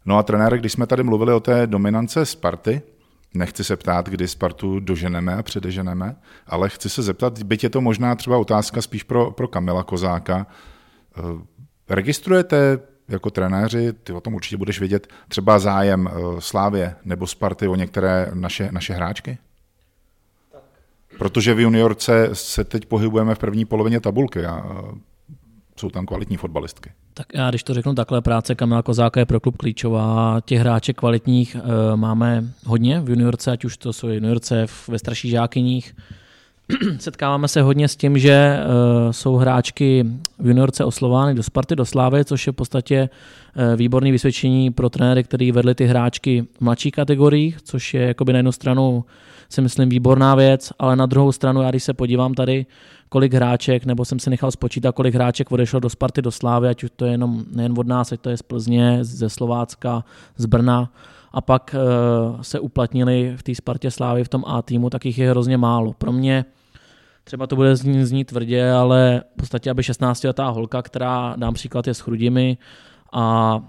[0.06, 2.82] No a trenér, když jsme tady mluvili o té dominance Sparty,
[3.34, 7.80] nechci se ptát, kdy Spartu doženeme a předeženeme, ale chci se zeptat, byť je to
[7.80, 10.46] možná třeba otázka spíš pro, pro Kamila Kozáka,
[11.88, 17.68] registrujete jako trenéři, ty o tom určitě budeš vědět, třeba zájem eh, Slávě nebo Sparty
[17.68, 19.38] o některé naše, naše hráčky?
[21.18, 24.64] Protože v juniorce se teď pohybujeme v první polovině tabulky a
[25.77, 26.92] jsou tam kvalitní fotbalistky.
[27.14, 30.40] Tak já když to řeknu takhle, práce Kamila Kozáka je pro klub klíčová.
[30.44, 35.31] Těch hráček kvalitních e, máme hodně v juniorce, ať už to jsou juniorce ve starších
[35.31, 35.96] žákyních.
[36.98, 38.62] Setkáváme se hodně s tím, že e,
[39.12, 40.04] jsou hráčky
[40.38, 42.96] v juniorce oslovány do Sparty, do Slávy, což je v podstatě
[43.56, 48.33] e, výborný vysvědčení pro trenéry, který vedli ty hráčky v mladších kategoriích, což je jakoby
[48.33, 49.04] na jednu stranu
[49.48, 52.66] si myslím výborná věc, ale na druhou stranu, já když se podívám tady,
[53.09, 56.85] kolik hráček, nebo jsem si nechal spočítat, kolik hráček odešlo do Sparty, do Slávy, ať
[56.85, 60.04] už to je jenom nejen od nás, ať to je z Plzně, ze Slovácka,
[60.37, 60.90] z Brna,
[61.33, 65.18] a pak uh, se uplatnili v té Spartě Slávy v tom A týmu, tak jich
[65.18, 65.92] je hrozně málo.
[65.92, 66.44] Pro mě
[67.24, 71.87] třeba to bude znít, znít tvrdě, ale v podstatě, aby 16-letá holka, která, dám příklad,
[71.87, 72.59] je s chrudimi
[73.12, 73.61] a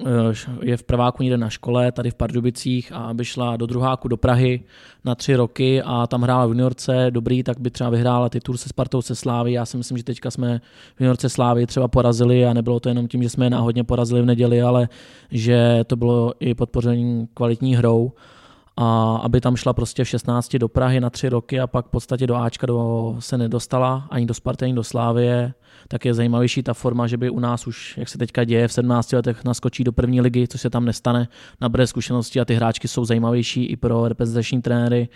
[0.00, 4.08] Eh, je v prváku někde na škole, tady v Pardubicích a aby šla do druháku
[4.08, 4.64] do Prahy
[5.04, 8.68] na tři roky a tam hrála v juniorce dobrý, tak by třeba vyhrála titul se
[8.68, 9.52] Spartou se Slávy.
[9.52, 10.60] Já si myslím, že teďka jsme
[10.96, 14.22] v juniorce Slávy třeba porazili a nebylo to jenom tím, že jsme je náhodně porazili
[14.22, 14.88] v neděli, ale
[15.30, 18.12] že to bylo i podpoření kvalitní hrou
[18.76, 21.90] a aby tam šla prostě v 16 do Prahy na tři roky a pak v
[21.90, 25.54] podstatě do Ačka do, se nedostala, ani do Sparty, ani do Slávie,
[25.88, 28.72] tak je zajímavější ta forma, že by u nás už, jak se teďka děje, v
[28.72, 31.28] 17 letech naskočí do první ligy, co se tam nestane,
[31.60, 35.08] nabré zkušenosti a ty hráčky jsou zajímavější i pro reprezentační trenéry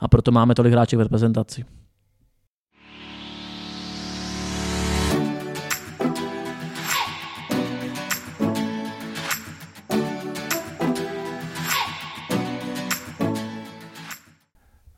[0.00, 1.64] a proto máme tolik hráček v reprezentaci.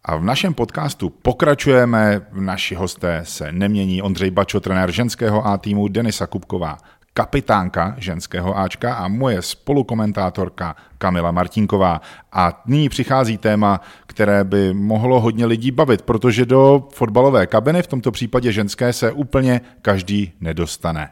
[0.08, 2.20] A v našem podcastu pokračujeme.
[2.32, 4.02] Naši hosté se nemění.
[4.02, 6.78] Ondřej Bačo, trenér ženského A týmu, Denisa Kupková,
[7.14, 12.00] kapitánka ženského Ačka a moje spolukomentátorka Kamila Martinková.
[12.32, 17.86] A nyní přichází téma, které by mohlo hodně lidí bavit, protože do fotbalové kabiny, v
[17.86, 21.10] tomto případě ženské, se úplně každý nedostane.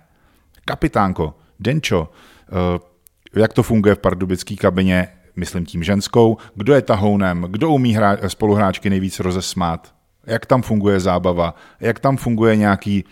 [0.64, 2.08] Kapitánko, Denčo,
[2.48, 5.08] eh, jak to funguje v pardubické kabině?
[5.36, 9.94] Myslím tím ženskou, kdo je tahounem, kdo umí hra, spoluhráčky nejvíc rozesmát,
[10.26, 13.04] jak tam funguje zábava, jak tam funguje nějaký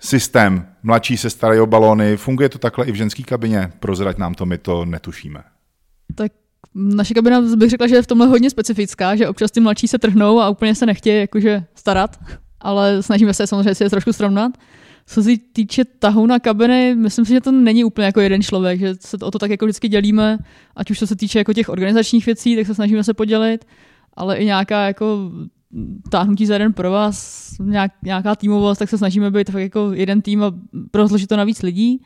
[0.00, 4.34] systém, mladší se starají o balóny, funguje to takhle i v ženské kabině, prozrať nám
[4.34, 5.42] to, my to netušíme.
[6.14, 6.32] Tak
[6.74, 9.98] naše kabina bych řekla, že je v tomhle hodně specifická, že občas ty mladší se
[9.98, 12.20] trhnou a úplně se nechtějí jakože starat,
[12.60, 14.52] ale snažíme se samozřejmě si je trošku srovnat.
[15.12, 18.80] Co se týče tahu na kabiny, myslím si, že to není úplně jako jeden člověk,
[18.80, 20.38] že se o to tak jako vždycky dělíme,
[20.76, 23.64] ať už co se týče jako těch organizačních věcí, tak se snažíme se podělit,
[24.14, 25.32] ale i nějaká jako
[26.10, 30.22] táhnutí za jeden pro vás, nějak, nějaká týmovost, tak se snažíme být fakt jako jeden
[30.22, 30.52] tým a
[30.94, 32.02] rozložit to na víc lidí.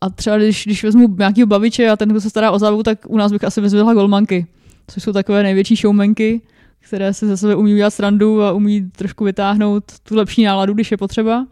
[0.00, 2.98] A třeba když, když vezmu nějakého baviče a ten, kdo se stará o zábavu, tak
[3.08, 4.46] u nás bych asi vyzvedla golmanky,
[4.86, 6.42] což jsou takové největší showmenky,
[6.80, 10.90] které si ze sebe umí udělat srandu a umí trošku vytáhnout tu lepší náladu, když
[10.90, 11.46] je potřeba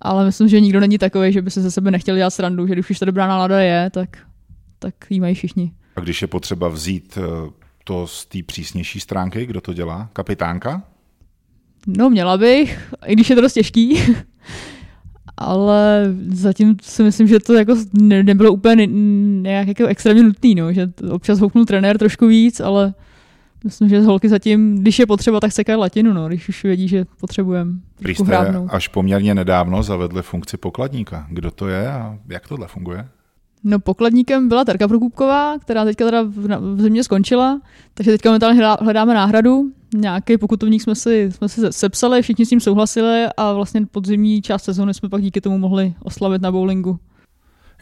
[0.00, 2.72] ale myslím, že nikdo není takový, že by se ze sebe nechtěl dělat srandu, že
[2.72, 4.18] když už ta dobrá nálada je, tak,
[4.78, 5.72] tak jí mají všichni.
[5.96, 7.50] A když je potřeba vzít eh,
[7.84, 10.08] to z té přísnější stránky, kdo to dělá?
[10.12, 10.82] Kapitánka?
[11.86, 13.98] No, měla bych, i když je to dost těžký.
[15.36, 18.86] ale zatím si myslím, že to jako ne, nebylo úplně
[19.42, 22.94] nějak jako extrémně nutný, no, že občas houknul trenér trošku víc, ale
[23.66, 26.88] Myslím, že z holky zatím, když je potřeba, tak sekají latinu, no, když už vědí,
[26.88, 27.72] že potřebujeme.
[28.08, 28.36] Jste
[28.68, 31.26] až poměrně nedávno zavedli funkci pokladníka.
[31.30, 33.08] Kdo to je a jak tohle funguje?
[33.64, 36.22] No pokladníkem byla Terka Prokupková, která teďka teda
[36.58, 37.60] v zimě skončila,
[37.94, 39.70] takže teďka momentálně hledáme náhradu.
[39.94, 44.64] Nějaký pokutovník jsme si, jsme si sepsali, všichni s tím souhlasili a vlastně podzimní část
[44.64, 46.98] sezóny jsme pak díky tomu mohli oslavit na bowlingu.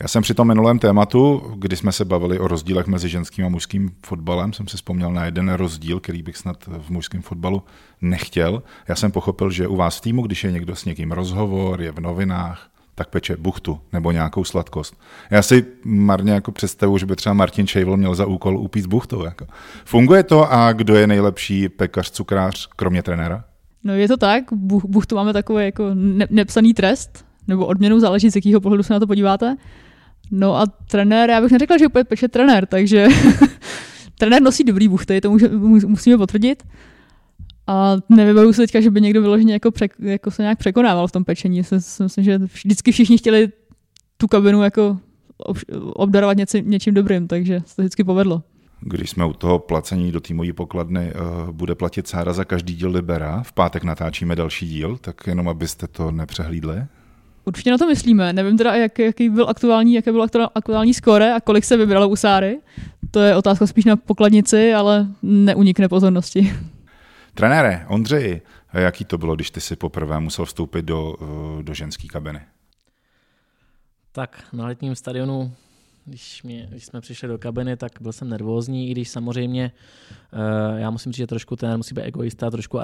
[0.00, 3.48] Já jsem při tom minulém tématu, kdy jsme se bavili o rozdílech mezi ženským a
[3.48, 7.62] mužským fotbalem, jsem si vzpomněl na jeden rozdíl, který bych snad v mužském fotbalu
[8.00, 8.62] nechtěl.
[8.88, 11.92] Já jsem pochopil, že u vás v týmu, když je někdo s někým rozhovor, je
[11.92, 15.00] v novinách, tak peče buchtu nebo nějakou sladkost.
[15.30, 19.24] Já si marně jako představu, že by třeba Martin Šejvl měl za úkol upít buchtu.
[19.24, 19.46] Jako.
[19.84, 23.44] Funguje to a kdo je nejlepší pekař, cukrář, kromě trenéra?
[23.84, 24.44] No je to tak,
[24.84, 29.00] buchtu máme takový jako ne- nepsaný trest, nebo odměnu, záleží z jakého pohledu se na
[29.00, 29.56] to podíváte.
[30.30, 33.06] No a trenér, já bych neřekla, že úplně peče trenér, takže
[34.18, 35.48] trenér nosí dobrý buchty, to může,
[35.86, 36.62] musíme potvrdit.
[37.66, 41.12] A nevybavuju se teďka, že by někdo vyloženě jako, přek, jako se nějak překonával v
[41.12, 41.62] tom pečení.
[42.02, 43.48] Myslím, že vždycky všichni chtěli
[44.16, 44.98] tu kabinu jako
[45.94, 48.42] obdarovat něci, něčím dobrým, takže se to vždycky povedlo.
[48.80, 52.90] Když jsme u toho placení do týmové pokladny, uh, bude platit Sára za každý díl
[52.90, 53.42] Libera.
[53.42, 56.86] V pátek natáčíme další díl, tak jenom abyste to nepřehlídli.
[57.44, 58.32] Určitě na to myslíme.
[58.32, 62.16] Nevím teda, jak, jaký byl aktuální, jaké bylo aktuální skóre a kolik se vybralo u
[62.16, 62.60] Sáry.
[63.10, 66.56] To je otázka spíš na pokladnici, ale neunikne pozornosti.
[67.34, 71.14] Trenére, Ondřeji, jaký to bylo, když ty si poprvé musel vstoupit do,
[71.62, 72.40] do ženské kabiny?
[74.12, 75.52] Tak na letním stadionu
[76.06, 79.72] když, mě, když jsme přišli do kabiny, tak byl jsem nervózní, i když samozřejmě
[80.32, 82.80] uh, já musím říct, že trošku ten musí být egoista, trošku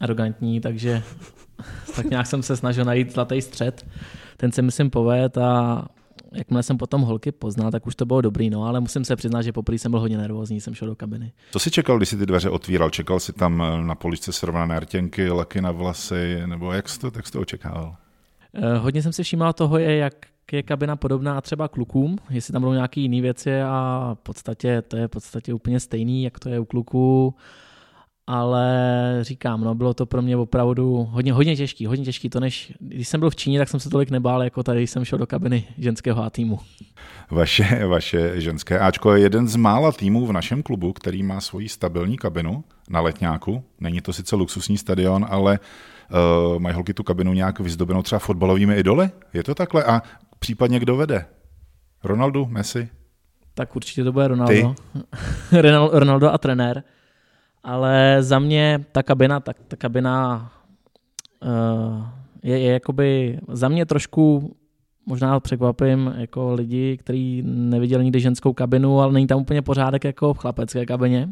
[0.00, 1.02] arrogantní, takže
[1.96, 3.86] tak nějak jsem se snažil najít zlatý střed.
[4.36, 5.84] Ten se myslím poved a
[6.32, 9.42] jakmile jsem potom holky poznal, tak už to bylo dobrý, no, ale musím se přiznat,
[9.42, 11.32] že poprvé jsem byl hodně nervózní, jsem šel do kabiny.
[11.50, 12.90] Co jsi čekal, když jsi ty dveře otvíral?
[12.90, 17.10] Čekal jsi tam eh, na poličce srovnané rtěnky, laky na vlasy, nebo jak jsi to,
[17.14, 17.96] jak jsi to očekával?
[18.52, 20.14] Uh, hodně jsem si všímal toho, je, jak
[20.52, 24.96] je kabina podobná třeba klukům, jestli tam budou nějaké jiné věci a v podstatě to
[24.96, 27.34] je v podstatě úplně stejný, jak to je u kluků
[28.26, 32.72] ale říkám, no, bylo to pro mě opravdu hodně, hodně těžký, hodně těžký to, než
[32.80, 35.26] když jsem byl v Číně, tak jsem se tolik nebál, jako tady jsem šel do
[35.26, 36.58] kabiny ženského A týmu.
[37.30, 41.68] Vaše, vaše ženské Ačko je jeden z mála týmů v našem klubu, který má svoji
[41.68, 43.64] stabilní kabinu na letňáku.
[43.80, 48.74] Není to sice luxusní stadion, ale uh, mají holky tu kabinu nějak vyzdobenou třeba fotbalovými
[48.74, 49.10] idoly?
[49.32, 49.84] Je to takhle?
[49.84, 50.02] A
[50.44, 51.26] případně kdo vede?
[52.02, 52.88] Ronaldo, Messi?
[53.54, 54.74] Tak určitě to bude Ronaldo.
[55.92, 56.82] Ronaldo a trenér.
[57.62, 60.52] Ale za mě ta kabina, tak ta kabina
[61.42, 62.06] uh,
[62.42, 64.56] je, je jakoby za mě trošku
[65.06, 70.34] možná překvapím jako lidi, kteří neviděli nikdy ženskou kabinu, ale není tam úplně pořádek jako
[70.34, 71.28] v chlapecké kabině.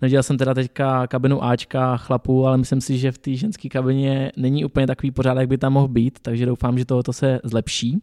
[0.00, 4.32] Nedělal jsem teda teďka kabinu Ačka chlapů, ale myslím si, že v té ženské kabině
[4.36, 8.02] není úplně takový pořádek, jak by tam mohl být, takže doufám, že tohoto se zlepší.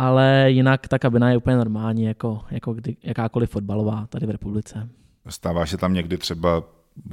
[0.00, 4.88] Ale jinak ta kabina je úplně normální, jako, jako kdy, jakákoliv fotbalová tady v republice.
[5.28, 6.62] Stává se tam někdy třeba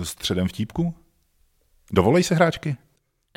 [0.04, 0.94] středem vtípku?
[1.94, 2.78] Dovolej se hráčky?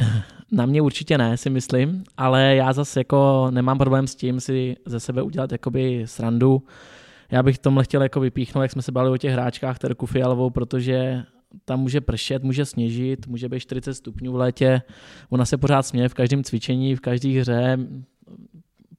[0.53, 4.77] Na mě určitě ne, si myslím, ale já zase jako nemám problém s tím si
[4.87, 6.63] ze sebe udělat jakoby srandu.
[7.31, 10.51] Já bych tomhle chtěl jako vypíchnout, jak jsme se bali o těch hráčkách Terku Fialovou,
[10.51, 11.25] protože
[11.65, 14.83] tam může pršet, může sněžit, může být 40 stupňů v létě.
[15.29, 17.79] Ona se pořád směje v každém cvičení, v každé hře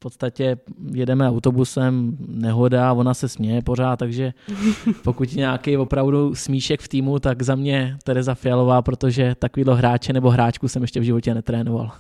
[0.02, 0.58] podstatě
[0.94, 4.34] jedeme autobusem, nehoda, ona se směje pořád, takže
[5.04, 10.30] pokud nějaký opravdu smíšek v týmu, tak za mě Tereza Fialová, protože takovýhle hráče nebo
[10.30, 11.92] hráčku jsem ještě v životě netrénoval.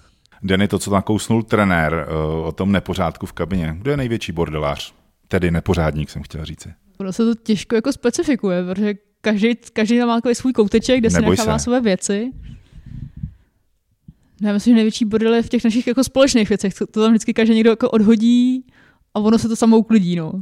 [0.43, 2.13] Denny, to, co nakousnul trenér eh,
[2.47, 4.93] o tom nepořádku v kabině, kdo je největší bordelář?
[5.27, 6.73] Tedy nepořádník, jsem chtěl říci.
[6.99, 11.37] Ono se to těžko jako specifikuje, protože každý, každý tam má svůj kouteček, kde Neboj
[11.37, 11.63] si nechává se.
[11.63, 12.31] své věci.
[14.41, 16.73] Já myslím, že největší bordel je v těch našich jako společných věcech.
[16.73, 18.65] To, to tam vždycky každý někdo jako odhodí
[19.13, 20.33] a ono se to samo uklidí, no.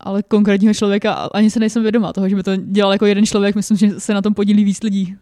[0.00, 3.56] Ale konkrétního člověka ani se nejsem vědomá toho, že by to dělal jako jeden člověk.
[3.56, 5.16] Myslím, že se na tom podílí víc lidí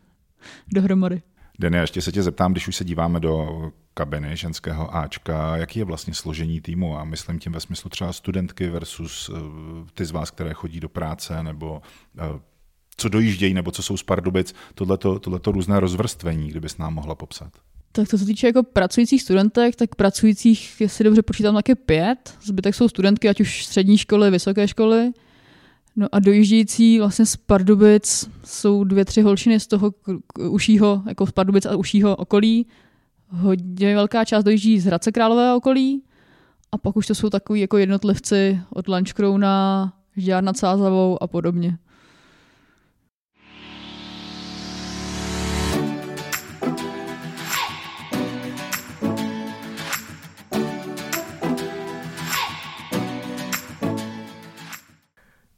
[0.73, 1.23] dohromady.
[1.59, 3.49] Dene, ještě se tě zeptám, když už se díváme do
[3.95, 8.71] kabiny ženského Ačka, jaký je vlastně složení týmu a myslím tím ve smyslu třeba studentky
[8.71, 9.37] versus uh,
[9.95, 11.83] ty z vás, které chodí do práce nebo
[12.33, 12.41] uh,
[12.97, 17.53] co dojíždějí nebo co jsou z Pardubic, tohleto, tohleto různé rozvrstvení, kdybys nám mohla popsat.
[17.97, 22.35] Tak to se týče jako pracujících studentek, tak pracujících, jestli dobře počítám, tak je pět.
[22.43, 25.13] Zbytek jsou studentky, ať už střední školy, vysoké školy.
[25.97, 29.95] No a dojíždějící vlastně z Pardubic jsou dvě, tři holčiny z toho
[30.51, 32.67] užího, jako z Pardubic a užího okolí.
[33.29, 36.03] Hodně velká část dojíždí z Hradce Králové okolí.
[36.73, 41.79] A pak už to jsou takový jako jednotlivci od Lančkrouna, Žďár nad Sázavou a podobně.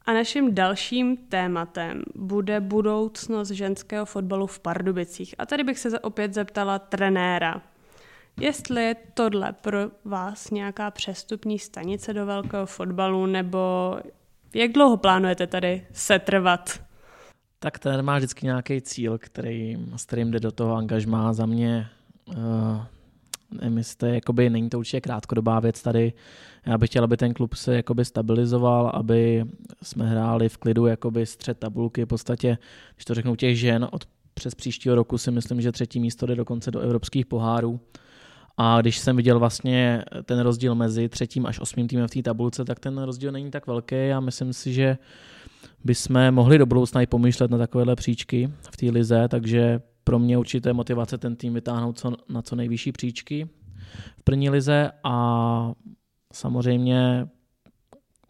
[0.07, 5.35] A naším dalším tématem bude budoucnost ženského fotbalu v Pardubicích.
[5.37, 7.61] A tady bych se opět zeptala trenéra.
[8.39, 13.95] Jestli je tohle pro vás nějaká přestupní stanice do velkého fotbalu, nebo
[14.53, 16.79] jak dlouho plánujete tady setrvat?
[17.59, 21.33] Tak ten má vždycky nějaký cíl, který, s kterým jde do toho angažmá.
[21.33, 21.87] Za mě
[22.27, 22.35] uh,
[23.77, 26.13] jestli jakoby, není to určitě krátkodobá věc tady.
[26.65, 29.45] Já bych chtěl, aby ten klub se jakoby stabilizoval, aby
[29.83, 32.03] jsme hráli v klidu jakoby střed tabulky.
[32.03, 32.57] V podstatě,
[32.95, 36.35] když to řeknu těch žen, od přes příštího roku si myslím, že třetí místo jde
[36.35, 37.79] dokonce do evropských pohárů.
[38.57, 42.65] A když jsem viděl vlastně ten rozdíl mezi třetím až osmým týmem v té tabulce,
[42.65, 44.97] tak ten rozdíl není tak velký a myslím si, že
[45.83, 50.37] bychom mohli do budoucna i pomýšlet na takovéhle příčky v té lize, takže pro mě
[50.37, 53.49] určité motivace ten tým vytáhnout co, na co nejvyšší příčky
[54.19, 55.71] v první lize a
[56.33, 57.27] samozřejmě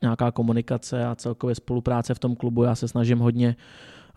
[0.02, 2.63] nějaká komunikace a celkově spolupráce v tom klubu.
[2.63, 3.56] Já se snažím hodně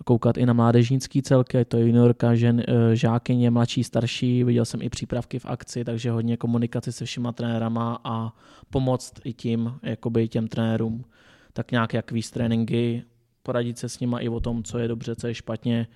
[0.04, 4.82] koukat i na mládežnický celky, to je juniorka, žen, eh, žákyně, mladší, starší, viděl jsem
[4.82, 8.32] i přípravky v akci, takže hodně komunikaci se všema trenérama a
[8.70, 11.04] pomoct i tím, jakoby těm trenérům,
[11.52, 13.02] tak nějak jak víc tréninky,
[13.42, 15.86] poradit se s nima i o tom, co je dobře, co je špatně,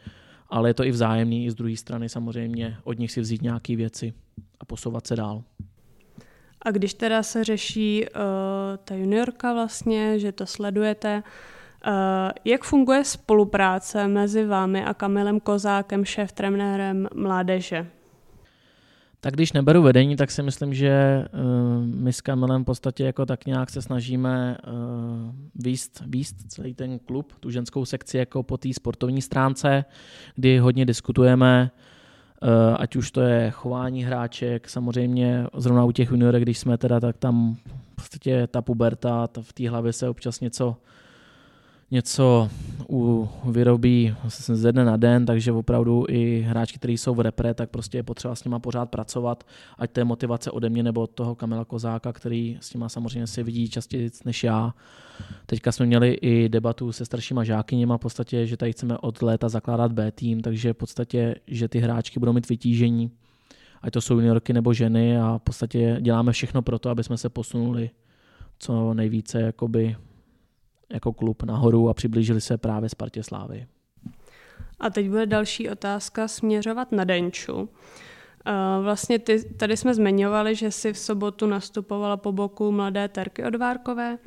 [0.55, 3.77] ale je to i vzájemný, i z druhé strany samozřejmě od nich si vzít nějaké
[3.77, 4.15] věci
[4.61, 5.43] a posouvat se dál.
[6.63, 8.21] A když teda se řeší uh,
[8.85, 11.93] ta juniorka vlastně, že to sledujete, uh,
[12.45, 17.87] jak funguje spolupráce mezi vámi a Kamilem Kozákem, šéf trenérem mládeže?
[19.25, 23.27] Tak když neberu vedení, tak si myslím, že uh, my s Kamilem v podstatě jako
[23.27, 24.73] tak nějak se snažíme uh,
[25.55, 29.85] výst, výst celý ten klub, tu ženskou sekci jako po té sportovní stránce,
[30.37, 31.71] kdy hodně diskutujeme
[32.77, 37.17] ať už to je chování hráček, samozřejmě zrovna u těch juniorek, když jsme teda, tak
[37.17, 37.57] tam
[37.93, 40.77] v podstatě ta puberta, ta v té hlavě se občas něco
[41.91, 42.51] něco
[42.89, 47.71] u, vyrobí ze dne na den, takže opravdu i hráčky, kteří jsou v repre, tak
[47.71, 49.45] prostě je potřeba s nima pořád pracovat,
[49.79, 53.27] ať to je motivace ode mě nebo od toho Kamila Kozáka, který s nima samozřejmě
[53.27, 54.75] si vidí častěji než já.
[55.47, 59.49] Teďka jsme měli i debatu se staršíma žákyněma v podstatě, že tady chceme od léta
[59.49, 63.11] zakládat B tým, takže v podstatě, že ty hráčky budou mít vytížení,
[63.83, 67.17] ať to jsou juniorky nebo ženy a v podstatě děláme všechno pro to, aby jsme
[67.17, 67.91] se posunuli
[68.59, 69.97] co nejvíce jakoby
[70.93, 73.67] jako klub nahoru a přiblížili se právě Spartě Slávy.
[74.81, 77.69] A teď bude další otázka směřovat na Denču.
[78.83, 84.19] Vlastně ty, tady jsme zmiňovali, že si v sobotu nastupovala po boku mladé Terky Odvárkové,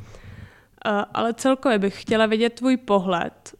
[1.14, 3.56] ale celkově bych chtěla vidět tvůj pohled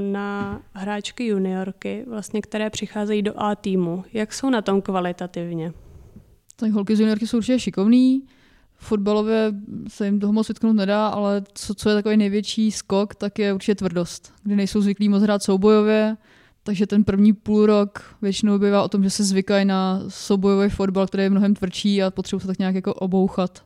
[0.00, 4.04] na hráčky juniorky, vlastně, které přicházejí do A týmu.
[4.12, 5.72] Jak jsou na tom kvalitativně?
[6.56, 8.26] Tak holky z juniorky jsou určitě šikovný,
[8.82, 9.52] fotbalově
[9.88, 13.52] se jim toho moc vytknout nedá, ale co, co je takový největší skok, tak je
[13.52, 16.16] určitě tvrdost, kdy nejsou zvyklí moc hrát soubojově,
[16.62, 21.06] takže ten první půl rok většinou bývá o tom, že se zvykají na soubojový fotbal,
[21.06, 23.62] který je mnohem tvrdší a potřebují se tak nějak jako obouchat.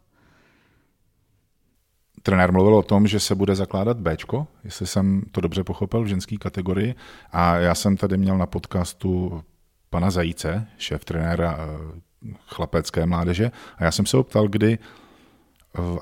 [2.22, 6.06] Trenér mluvil o tom, že se bude zakládat Bčko, jestli jsem to dobře pochopil, v
[6.06, 6.94] ženské kategorii.
[7.32, 9.42] A já jsem tady měl na podcastu
[9.90, 15.05] pana Zajíce, šéf trenéra eh, chlapecké mládeže, a já jsem se optal, kdy Eh,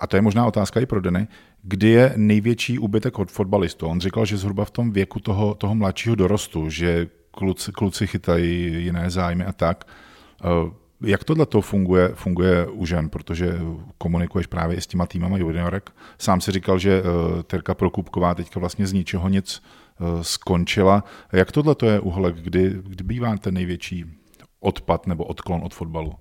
[0.01, 1.29] a to je možná otázka i pro Deny,
[1.63, 3.87] kdy je největší úbytek od fotbalistů?
[3.87, 8.85] On říkal, že zhruba v tom věku toho, toho mladšího dorostu, že kluci, kluci chytají
[8.85, 9.85] jiné zájmy a tak.
[10.45, 10.71] Eh,
[11.01, 13.59] jak tohle to funguje, funguje u žen, protože
[13.99, 15.91] komunikuješ právě i s těma týmama juniorek.
[16.19, 19.63] Sám si říkal, že eh, Terka Prokupková teďka vlastně z ničeho nic
[20.23, 21.05] skončila.
[21.33, 24.05] Jak tohle to je uhlek, kdy, kdy bývá ten největší
[24.61, 26.13] odpad nebo odklon od fotbalu?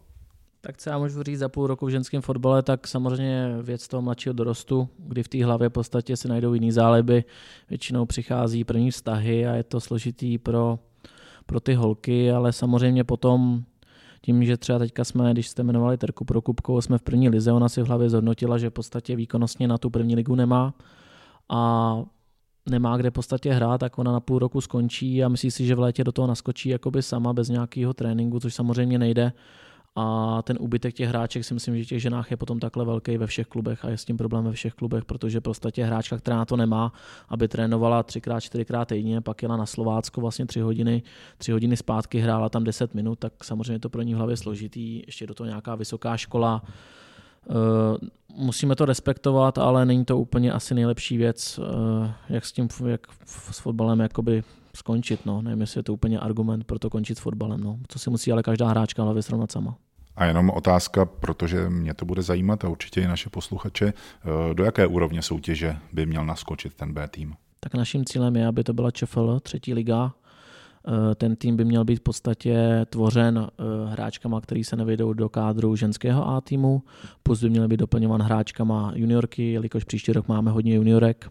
[0.65, 4.01] Tak co já můžu říct za půl roku v ženském fotbale, tak samozřejmě věc toho
[4.01, 7.23] mladšího dorostu, kdy v té hlavě v podstatě se najdou jiný záleby,
[7.69, 10.79] většinou přichází první vztahy a je to složitý pro,
[11.45, 13.63] pro ty holky, ale samozřejmě potom
[14.21, 17.69] tím, že třeba teďka jsme, když jste jmenovali Terku Prokupkovou, jsme v první lize, ona
[17.69, 20.73] si v hlavě zhodnotila, že v podstatě výkonnostně na tu první ligu nemá
[21.49, 21.95] a
[22.69, 25.75] nemá kde v podstatě hrát, tak ona na půl roku skončí a myslí si, že
[25.75, 29.33] v létě do toho naskočí jakoby sama bez nějakého tréninku, což samozřejmě nejde
[29.95, 33.27] a ten úbytek těch hráček si myslím, že těch ženách je potom takhle velký ve
[33.27, 36.45] všech klubech a je s tím problém ve všech klubech, protože prostě hráčka, která na
[36.45, 36.93] to nemá,
[37.29, 41.03] aby trénovala třikrát, čtyřikrát týdně, pak jela na Slovácko vlastně tři hodiny,
[41.37, 45.03] tři hodiny zpátky, hrála tam 10 minut, tak samozřejmě to pro ní v hlavě složitý,
[45.05, 46.63] ještě do toho nějaká vysoká škola,
[47.49, 47.97] Uh,
[48.45, 51.65] musíme to respektovat, ale není to úplně asi nejlepší věc, uh,
[52.29, 54.43] jak s tím, jak s fotbalem jakoby
[54.75, 55.25] skončit.
[55.25, 55.41] No.
[55.41, 57.59] Nevím, jestli je to úplně argument pro to končit s fotbalem.
[57.59, 57.79] No.
[57.87, 59.77] Co si musí ale každá hráčka hlavě srovnat sama.
[60.15, 64.63] A jenom otázka, protože mě to bude zajímat a určitě i naše posluchače, eh, do
[64.63, 67.33] jaké úrovně soutěže by měl naskočit ten B tým?
[67.59, 70.13] Tak naším cílem je, aby to byla ČFL, třetí liga.
[70.87, 75.29] Eh, ten tým by měl být v podstatě tvořen eh, hráčkama, který se nevejdou do
[75.29, 76.83] kádru ženského A týmu,
[77.23, 81.29] plus by měl být doplňovan hráčkama juniorky, jelikož příští rok máme hodně juniorek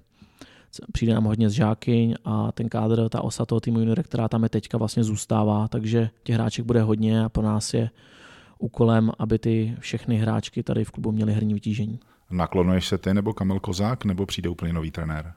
[0.92, 4.42] přijde nám hodně z žákyň a ten kádr, ta osa toho týmu junior, která tam
[4.42, 7.90] je teďka vlastně zůstává, takže těch hráček bude hodně a pro nás je
[8.58, 12.00] úkolem, aby ty všechny hráčky tady v klubu měly herní vytížení.
[12.30, 15.32] Naklonuješ se ty nebo Kamil Kozák, nebo přijde úplně nový trenér?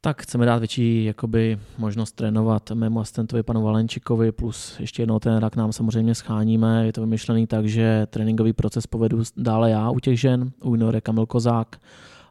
[0.00, 5.50] Tak chceme dát větší jakoby, možnost trénovat mému asistentovi panu Valenčikovi, plus ještě jednoho trenéra
[5.50, 6.86] k nám samozřejmě scháníme.
[6.86, 11.00] Je to vymyšlený tak, že tréninkový proces povedu dále já u těch žen, u juniore
[11.00, 11.80] Kamil Kozák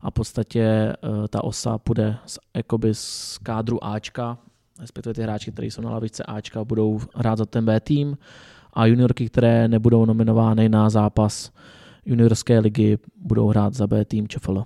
[0.01, 0.95] a v podstatě eh,
[1.29, 4.37] ta osa půjde z, jakoby z kádru Ačka,
[4.79, 8.17] respektive ty hráči, kteří jsou na lavičce Ačka, budou hrát za ten B tým
[8.73, 11.51] a juniorky, které nebudou nominovány na zápas
[12.05, 14.63] juniorské ligy, budou hrát za B tým ČFL.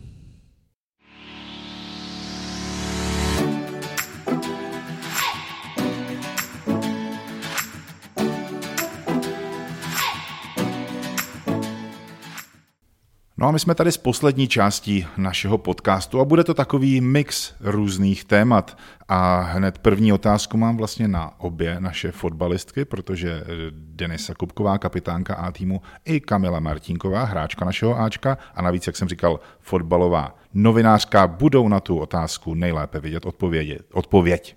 [13.42, 17.54] No a my jsme tady s poslední částí našeho podcastu a bude to takový mix
[17.60, 18.78] různých témat.
[19.08, 25.52] A hned první otázku mám vlastně na obě naše fotbalistky, protože Denisa Kupková, kapitánka A
[25.52, 31.68] týmu, i Kamila Martinková, hráčka našeho Ačka a navíc, jak jsem říkal, fotbalová novinářka, budou
[31.68, 34.56] na tu otázku nejlépe vidět odpovědi, odpověď.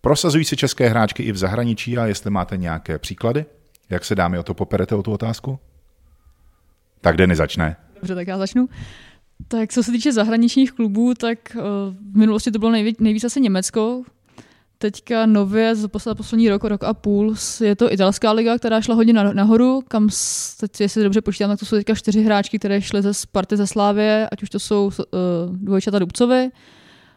[0.00, 3.44] Prosazují si české hráčky i v zahraničí a jestli máte nějaké příklady,
[3.90, 5.58] jak se dámy o to poperete o tu otázku?
[7.00, 7.76] Tak Denny začne.
[8.02, 8.68] Dobře, tak já začnu.
[9.48, 11.62] Tak co se týče zahraničních klubů, tak uh,
[12.12, 14.02] v minulosti to bylo nejvíc, nejvíc asi Německo,
[14.78, 17.34] teďka nově za poslední rok, rok a půl
[17.64, 20.08] je to italská liga, která šla hodně nahoru, kam
[20.60, 23.66] teď, jestli dobře počítám, tak to jsou teďka čtyři hráčky, které šly ze Sparty ze
[23.66, 26.50] Slávě, ať už to jsou uh, dvojčata Dubcovi,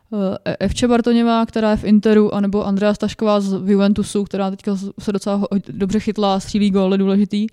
[0.09, 0.19] uh,
[0.59, 5.47] Evče Bartoněvá, která je v Interu, anebo Andrea Stašková z Juventusu, která teďka se docela
[5.69, 7.47] dobře chytla, střílí góly důležitý.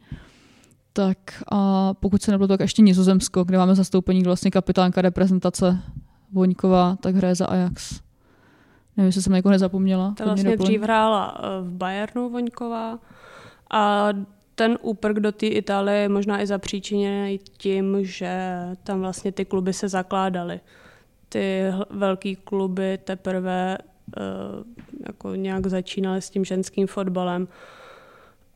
[0.93, 1.19] Tak
[1.53, 5.79] a pokud se nebylo tak ještě Nizozemsko, kde máme zastoupení vlastně kapitánka reprezentace
[6.33, 8.01] Voňková, tak hraje za Ajax.
[8.97, 10.15] Nevím, jestli jsem někoho nezapomněla.
[10.17, 12.99] Ta vlastně dřív hrála eh, v Bayernu Voňková
[13.71, 14.09] a
[14.55, 19.73] ten úprk do té Itálie je možná i zapříčiněný tím, že tam vlastně ty kluby
[19.73, 20.61] se zakládaly.
[21.29, 23.79] Ty velké kluby teprve
[24.17, 24.25] uh,
[25.07, 27.49] jako nějak začínaly s tím ženským fotbalem.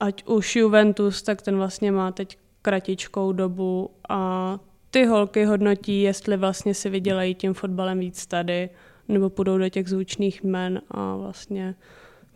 [0.01, 4.59] Ať už Juventus, tak ten vlastně má teď kratičkou dobu a
[4.91, 8.71] ty holky hodnotí, jestli vlastně si vydělají tím fotbalem víc tady,
[9.09, 11.75] nebo půjdou do těch zvučných jmen a vlastně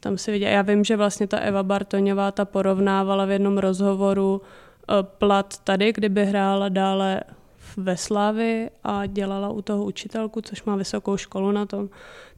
[0.01, 0.51] tam si vidět.
[0.51, 5.93] Já vím, že vlastně ta Eva Bartoňová ta porovnávala v jednom rozhovoru eh, plat tady,
[5.93, 7.21] kdyby hrála dále
[7.77, 11.89] ve Slávi a dělala u toho učitelku, což má vysokou školu na tom.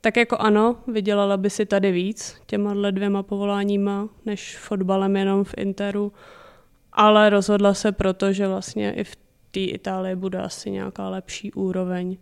[0.00, 5.54] Tak jako ano, vydělala by si tady víc těma dvěma povoláníma, než fotbalem jenom v
[5.56, 6.12] Interu,
[6.92, 9.16] ale rozhodla se proto, že vlastně i v
[9.50, 12.16] té Itálii bude asi nějaká lepší úroveň.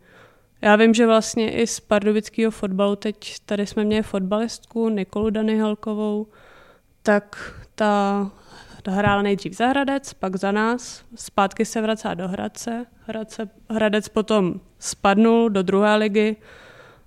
[0.62, 6.26] Já vím, že vlastně i z pardubického fotbalu, teď tady jsme měli fotbalistku Nikolu Danyhalkovou,
[7.02, 8.30] tak ta,
[8.82, 14.08] ta hrála nejdřív za Hradec, pak za nás, zpátky se vracá do Hradce, Hradce Hradec
[14.08, 16.36] potom spadnul do druhé ligy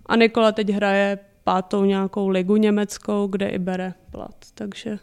[0.06, 4.36] a Nikola teď hraje pátou nějakou ligu německou, kde i bere plat.
[4.54, 5.00] Takže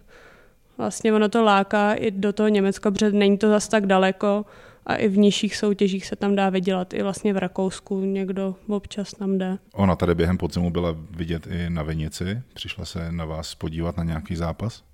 [0.78, 4.44] vlastně ono to láká i do toho Německa, protože není to zas tak daleko,
[4.86, 6.94] a i v nižších soutěžích se tam dá vydělat.
[6.94, 9.58] I vlastně v Rakousku někdo občas tam jde.
[9.72, 12.42] Ona tady během podzimu byla vidět i na Venici.
[12.54, 14.84] Přišla se na vás podívat na nějaký zápas?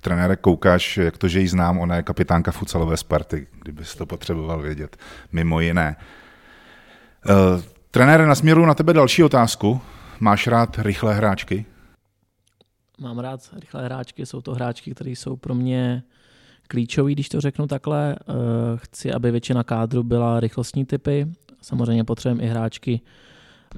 [0.00, 4.62] Trenére, koukáš, jak to, že ji znám, ona je kapitánka futsalové Sparty, kdybys to potřeboval
[4.62, 4.96] vědět,
[5.32, 5.96] mimo jiné.
[7.28, 9.80] Uh, trenére, nasměru na tebe další otázku.
[10.20, 11.66] Máš rád rychlé hráčky?
[13.00, 16.02] Mám rád rychlé hráčky, jsou to hráčky, které jsou pro mě
[16.68, 18.16] klíčový, když to řeknu takhle.
[18.20, 18.32] Eh,
[18.76, 21.26] chci, aby většina kádru byla rychlostní typy.
[21.62, 23.00] Samozřejmě potřebujeme i hráčky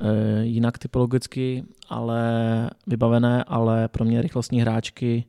[0.00, 2.20] eh, jinak typologicky, ale
[2.86, 5.24] vybavené, ale pro mě rychlostní hráčky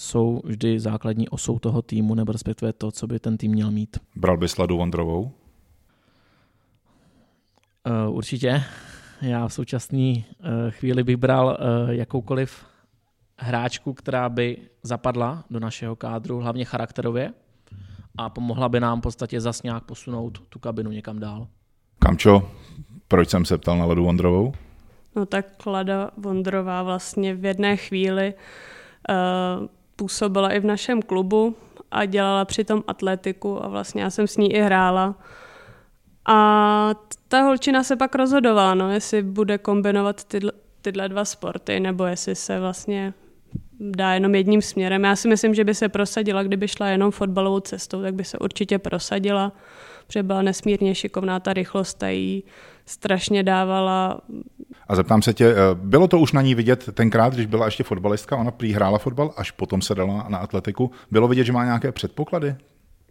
[0.00, 3.96] jsou vždy základní osou toho týmu, nebo respektive to, co by ten tým měl mít.
[4.16, 5.22] Bral bys Ladu Vondrovou?
[8.06, 8.62] Uh, určitě.
[9.22, 10.22] Já v současné uh,
[10.70, 12.66] chvíli bych bral uh, jakoukoliv
[13.38, 17.32] hráčku, která by zapadla do našeho kádru, hlavně charakterově,
[18.18, 21.46] a pomohla by nám v podstatě zas nějak posunout tu kabinu někam dál.
[21.98, 22.50] Kamčo,
[23.08, 24.52] proč jsem se ptal na Ladu Vondrovou?
[25.16, 28.34] No tak Lada Vondrová vlastně v jedné chvíli
[29.08, 29.66] uh,
[30.00, 31.56] působila i v našem klubu
[31.90, 35.14] a dělala přitom atletiku a vlastně já jsem s ní i hrála.
[36.28, 36.38] A
[37.28, 42.34] ta holčina se pak rozhodovala, no, jestli bude kombinovat tyhle, tyhle dva sporty, nebo jestli
[42.34, 43.14] se vlastně
[43.80, 45.04] dá jenom jedním směrem.
[45.04, 48.38] Já si myslím, že by se prosadila, kdyby šla jenom fotbalovou cestou, tak by se
[48.38, 49.52] určitě prosadila,
[50.10, 52.44] protože byla nesmírně šikovná, ta rychlost jí
[52.86, 54.20] strašně dávala.
[54.88, 57.84] A zeptám se tě, eh, bylo to už na ní vidět tenkrát, když byla ještě
[57.84, 60.90] fotbalistka, ona prý hrála fotbal, až potom se dala na atletiku.
[61.10, 62.54] Bylo vidět, že má nějaké předpoklady?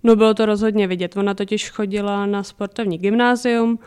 [0.04, 1.18] No bylo to rozhodně vidět.
[1.18, 3.80] Ona totiž chodila na sportovní gymnázium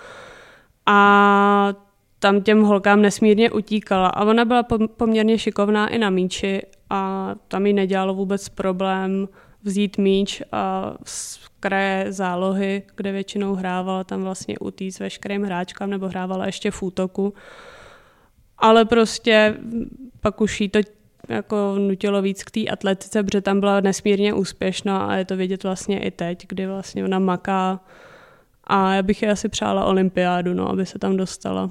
[0.86, 1.74] a
[2.18, 4.62] tam těm holkám nesmírně utíkala a ona byla
[4.96, 9.28] poměrně šikovná i na míči a tam jí nedělalo vůbec problém
[9.64, 16.08] vzít míč a z kraje zálohy, kde většinou hrávala tam vlastně utíct veškerým hráčkám nebo
[16.08, 17.34] hrávala ještě v útoku.
[18.58, 19.56] Ale prostě
[20.20, 20.78] pak už jí to
[21.28, 25.62] jako nutilo víc k té atletice, protože tam byla nesmírně úspěšná a je to vidět
[25.64, 27.80] vlastně i teď, kdy vlastně ona maká
[28.64, 31.70] a já bych je asi přála olympiádu, no, aby se tam dostala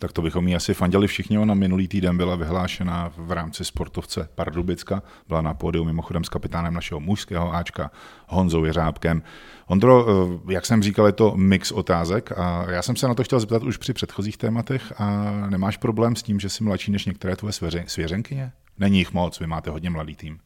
[0.00, 1.38] tak to bychom jí asi fandili všichni.
[1.38, 6.74] Ona minulý týden byla vyhlášena v rámci sportovce Pardubicka, byla na pódiu mimochodem s kapitánem
[6.74, 7.90] našeho mužského Ačka
[8.28, 9.22] Honzou Jeřábkem.
[9.66, 13.24] Ondro, eh, jak jsem říkal, je to mix otázek a já jsem se na to
[13.24, 17.06] chtěl zeptat už při předchozích tématech a nemáš problém s tím, že jsi mladší než
[17.06, 17.52] některé tvoje
[17.86, 18.52] svěřenkyně?
[18.78, 20.38] Není jich moc, vy máte hodně mladý tým.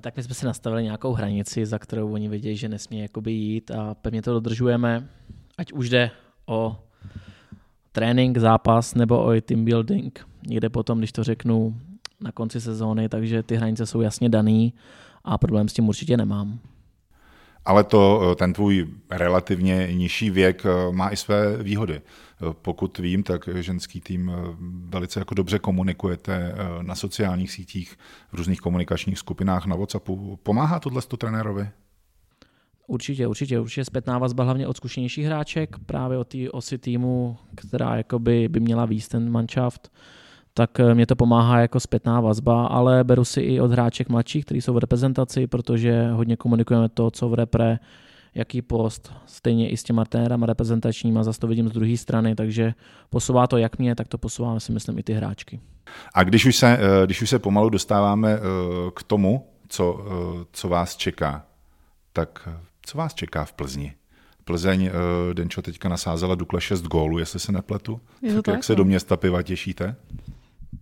[0.00, 3.70] Tak my jsme si nastavili nějakou hranici, za kterou oni vědějí, že nesmí jakoby jít
[3.70, 5.08] a pevně to dodržujeme,
[5.58, 6.10] ať už jde
[6.46, 6.89] o
[7.92, 10.26] trénink, zápas nebo o team building.
[10.46, 11.76] Někde potom, když to řeknu
[12.20, 14.74] na konci sezóny, takže ty hranice jsou jasně daný
[15.24, 16.58] a problém s tím určitě nemám.
[17.64, 22.00] Ale to, ten tvůj relativně nižší věk má i své výhody.
[22.52, 24.32] Pokud vím, tak ženský tým
[24.88, 27.98] velice jako dobře komunikujete na sociálních sítích,
[28.32, 30.38] v různých komunikačních skupinách na WhatsAppu.
[30.42, 31.68] Pomáhá tohle trenérovi?
[32.90, 37.96] Určitě, určitě, určitě zpětná vazba hlavně od zkušenějších hráček, právě od té osy týmu, která
[37.96, 39.92] jakoby by měla výst ten manšaft,
[40.54, 44.44] tak eh, mě to pomáhá jako zpětná vazba, ale beru si i od hráček mladších,
[44.44, 47.78] kteří jsou v reprezentaci, protože hodně komunikujeme to, co v repre,
[48.34, 52.74] jaký post, stejně i s těma trenérama reprezentačníma, zase to vidím z druhé strany, takže
[53.10, 55.60] posouvá to jak mě, tak to posouvá si myslím i ty hráčky.
[56.14, 58.40] A když už se, eh, když už se pomalu dostáváme eh,
[58.94, 60.04] k tomu, co,
[60.52, 61.46] co vás čeká,
[62.12, 62.48] tak
[62.90, 63.94] co vás čeká v Plzni?
[64.44, 68.00] Plzeň, uh, Denčo teďka nasázela Dukle 6 gólů, jestli se nepletu.
[68.22, 68.76] Je tak, tak, jak se no.
[68.76, 69.96] do města piva těšíte?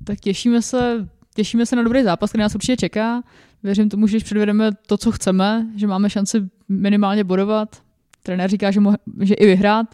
[0.04, 3.22] Tak těšíme se, těšíme se na dobrý zápas, který nás určitě čeká.
[3.62, 7.82] Věřím tomu, že když předvedeme to, co chceme, že máme šanci minimálně bodovat.
[8.22, 9.86] Trenér říká, že, mo- že i vyhrát.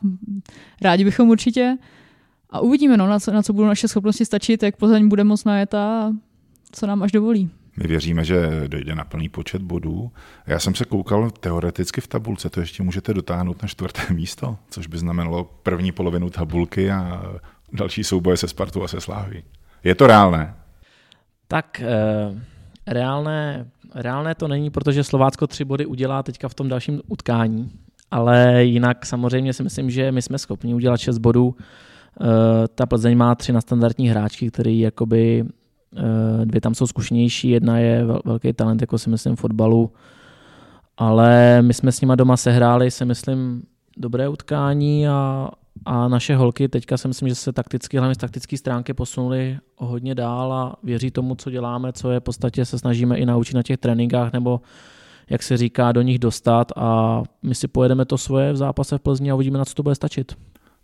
[0.83, 1.77] Rádi bychom určitě.
[2.51, 5.45] A uvidíme, no, na, co, na co budou naše schopnosti stačit, jak Plzeň bude moc
[5.45, 6.12] najet a
[6.73, 7.51] co nám až dovolí.
[7.77, 10.12] My věříme, že dojde na plný počet bodů.
[10.47, 14.87] Já jsem se koukal teoreticky v tabulce, to ještě můžete dotáhnout na čtvrté místo, což
[14.87, 17.22] by znamenalo první polovinu tabulky a
[17.72, 19.43] další souboje se Spartou a se Sláví.
[19.85, 20.55] Je to reálné?
[21.49, 21.95] Tak e,
[22.87, 27.70] reálné, reálné to není, protože Slovácko tři body udělá teďka v tom dalším utkání,
[28.11, 31.57] ale jinak samozřejmě si myslím, že my jsme schopni udělat šest bodů.
[31.57, 35.45] E, ta Plzeň má tři na standardní hráčky, který jakoby
[36.45, 39.92] dvě tam jsou zkušenější, jedna je velký talent, jako si myslím, fotbalu,
[40.97, 43.62] ale my jsme s nima doma sehráli, si myslím,
[43.97, 45.51] dobré utkání a,
[45.84, 49.86] a naše holky teďka si myslím, že se takticky, hlavně z taktické stránky posunuli o
[49.86, 53.55] hodně dál a věří tomu, co děláme, co je v podstatě se snažíme i naučit
[53.55, 54.61] na těch tréninkách nebo
[55.30, 59.01] jak se říká, do nich dostat a my si pojedeme to svoje v zápase v
[59.01, 60.36] Plzni a uvidíme, na co to bude stačit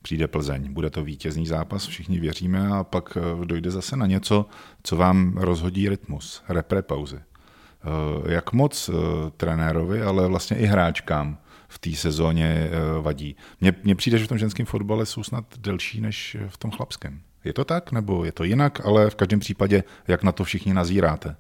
[0.03, 0.73] přijde Plzeň.
[0.73, 4.47] Bude to vítězný zápas, všichni věříme a pak eh, dojde zase na něco,
[4.83, 7.17] co vám rozhodí rytmus, repre pauzy.
[7.17, 8.93] Eh, jak moc eh,
[9.37, 11.39] trenérovi, ale vlastně i hráčkám
[11.69, 12.71] v té sezóně
[13.01, 13.37] vadí.
[13.61, 17.21] Mně, mně přijde, že v tom ženském fotbale jsou snad delší než v tom chlapském.
[17.45, 20.75] Je to tak, nebo je to jinak, ale v každém případě, jak na to všichni
[20.75, 21.37] nazíráte?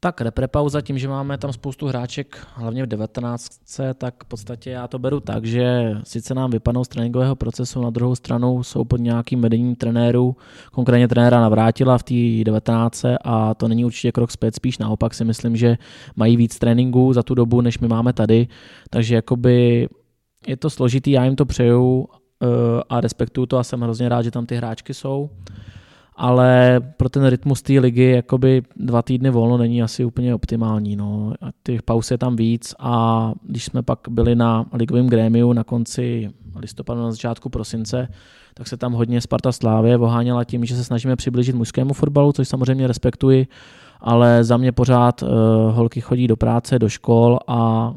[0.00, 3.48] Tak reprepauza tím, že máme tam spoustu hráček, hlavně v 19,
[3.94, 7.90] tak v podstatě já to beru tak, že sice nám vypadnou z tréninkového procesu, na
[7.90, 10.36] druhou stranu jsou pod nějakým vedením trenérů,
[10.72, 15.24] konkrétně trenéra navrátila v té 19 a to není určitě krok zpět, spíš naopak si
[15.24, 15.78] myslím, že
[16.16, 18.48] mají víc tréninků za tu dobu, než my máme tady,
[18.90, 19.88] takže jakoby
[20.46, 22.08] je to složitý, já jim to přeju
[22.42, 22.46] eh,
[22.88, 25.30] a respektuju to a jsem hrozně rád, že tam ty hráčky jsou
[26.16, 30.96] ale pro ten rytmus té ligy jakoby dva týdny volno není asi úplně optimální.
[30.96, 31.32] No.
[31.42, 35.64] A těch pauz je tam víc a když jsme pak byli na ligovém grémiu na
[35.64, 38.08] konci listopadu, na začátku prosince,
[38.54, 42.48] tak se tam hodně Sparta Slávě voháněla tím, že se snažíme přiblížit mužskému fotbalu, což
[42.48, 43.46] samozřejmě respektuji,
[44.00, 45.28] ale za mě pořád uh,
[45.70, 47.92] holky chodí do práce, do škol a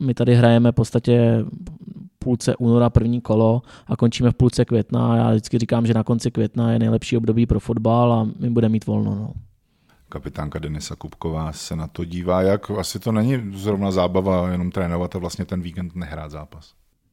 [0.00, 1.44] my tady hrajeme v podstatě
[2.24, 5.16] půlce února první kolo a končíme v půlce května.
[5.16, 8.72] Já vždycky říkám, že na konci května je nejlepší období pro fotbal a my budeme
[8.72, 9.14] mít volno.
[9.14, 9.32] No.
[10.08, 15.16] Kapitánka Denisa Kupková se na to dívá, jak asi to není zrovna zábava jenom trénovat
[15.16, 16.72] a vlastně ten víkend nehrát zápas.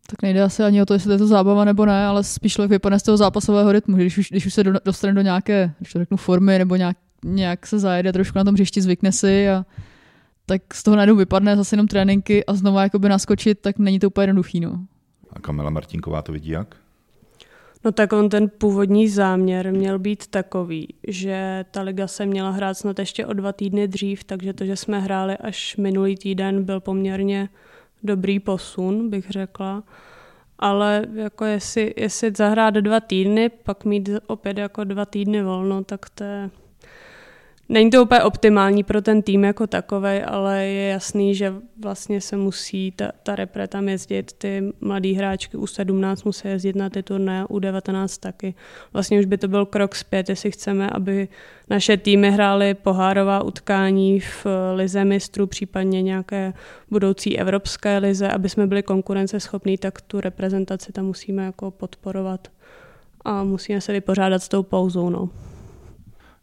[0.09, 2.53] Tak nejde asi ani o to, jestli to je to zábava nebo ne, ale spíš
[2.53, 5.73] člověk vypadne z toho zápasového rytmu, když už, když už se do, dostane do nějaké,
[5.77, 9.49] když to řeknu, formy nebo nějak, nějak se zajede trošku na tom hřišti, zvykne si
[9.49, 9.65] a
[10.45, 14.07] tak z toho najednou vypadne zase jenom tréninky a znova jakoby naskočit, tak není to
[14.07, 14.59] úplně jednoduchý.
[14.59, 14.85] No.
[15.37, 16.75] A Kamila Martinková to vidí jak?
[17.85, 22.77] No tak on ten původní záměr měl být takový, že ta liga se měla hrát
[22.77, 26.79] snad ještě o dva týdny dřív, takže to, že jsme hráli až minulý týden, byl
[26.79, 27.49] poměrně
[28.03, 29.83] dobrý posun, bych řekla.
[30.59, 36.09] Ale jako jestli, jestli zahrát dva týdny, pak mít opět jako dva týdny volno, tak
[36.09, 36.49] to je
[37.69, 42.37] Není to úplně optimální pro ten tým jako takový, ale je jasný, že vlastně se
[42.37, 47.03] musí ta, ta repre tam jezdit, ty mladý hráčky u 17 musí jezdit na ty
[47.03, 48.55] turné, u 19 taky.
[48.93, 51.27] Vlastně už by to byl krok zpět, jestli chceme, aby
[51.69, 54.45] naše týmy hrály pohárová utkání v
[54.75, 56.53] lize mistrů, případně nějaké
[56.89, 62.47] budoucí evropské lize, aby jsme byli konkurenceschopní, tak tu reprezentaci tam musíme jako podporovat
[63.25, 65.09] a musíme se vypořádat s tou pauzou.
[65.09, 65.29] No.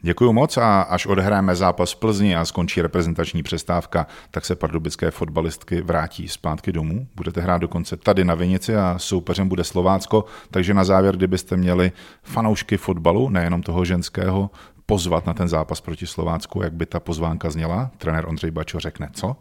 [0.05, 5.11] Děkuji moc a až odehráme zápas v Plzni a skončí reprezentační přestávka, tak se pardubické
[5.11, 7.07] fotbalistky vrátí zpátky domů.
[7.15, 11.93] Budete hrát dokonce tady na Vinici a soupeřem bude Slovácko, takže na závěr, kdybyste měli
[12.23, 14.51] fanoušky fotbalu, nejenom toho ženského,
[14.87, 19.11] pozvat na ten zápas proti Slovácku, jak by ta pozvánka zněla, trenér Ondřej Bačo řekne
[19.13, 19.37] co?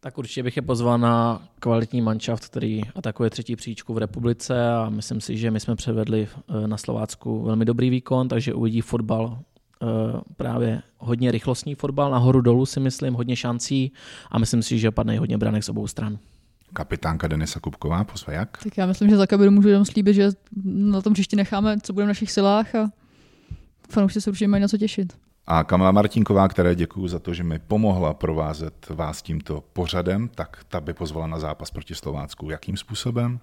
[0.00, 4.90] Tak určitě bych je pozval na kvalitní manšaft, který atakuje třetí příčku v republice a
[4.90, 9.38] myslím si, že my jsme převedli eh, na Slovácku velmi dobrý výkon, takže uvidí fotbal
[10.36, 13.92] právě hodně rychlostní fotbal, nahoru dolů si myslím, hodně šancí
[14.30, 16.18] a myslím si, že padne hodně branek z obou stran.
[16.72, 18.58] Kapitánka Denisa Kupková, pozve jak?
[18.62, 20.30] Tak já myslím, že za kabinu můžu jenom slíbit, že
[20.64, 22.90] na tom příště necháme, co bude v našich silách a
[23.90, 25.18] fanoušci se určitě mají na co těšit.
[25.46, 30.64] A Kamila Martinková, které děkuji za to, že mi pomohla provázet vás tímto pořadem, tak
[30.68, 32.50] ta by pozvala na zápas proti Slovácku.
[32.50, 33.40] Jakým způsobem?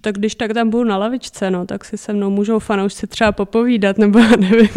[0.00, 3.32] Tak když tak tam budu na lavičce, no, tak si se mnou můžou fanoušci třeba
[3.32, 4.68] popovídat, nebo já nevím.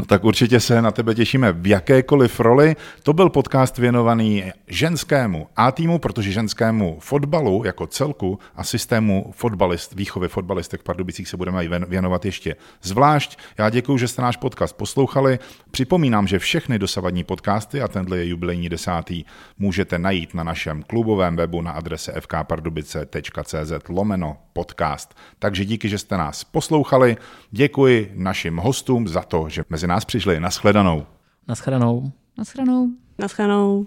[0.00, 2.76] No tak určitě se na tebe těšíme v jakékoliv roli.
[3.02, 9.94] To byl podcast věnovaný ženskému A týmu, protože ženskému fotbalu jako celku a systému fotbalist,
[9.94, 13.38] výchovy fotbalistek v Pardubicích se budeme věnovat ještě zvlášť.
[13.58, 15.38] Já děkuji, že jste náš podcast poslouchali.
[15.70, 19.24] Připomínám, že všechny dosavadní podcasty a tenhle je jubilejní desátý
[19.58, 25.14] můžete najít na našem klubovém webu na adrese fkpardubice.cz lomeno podcast.
[25.38, 27.16] Takže díky, že jste nás poslouchali.
[27.50, 30.40] Děkuji našim hostům za to, že mezi nás přišli.
[30.40, 31.06] Naschledanou.
[31.48, 32.12] Naschledanou.
[32.38, 32.88] Naschledanou.
[33.18, 33.86] Naschledanou.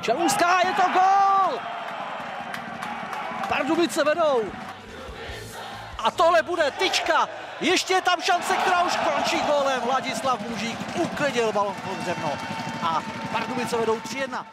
[0.00, 1.58] Čelůská, je to gol!
[3.48, 4.42] Pardubice vedou.
[5.98, 7.28] A tohle bude tyčka.
[7.60, 9.82] Ještě je tam šance, která už končí gólem.
[9.82, 12.32] Vladislav Mužík uklidil balon pod zemno.
[12.82, 14.44] A Pardubice vedou 3-1.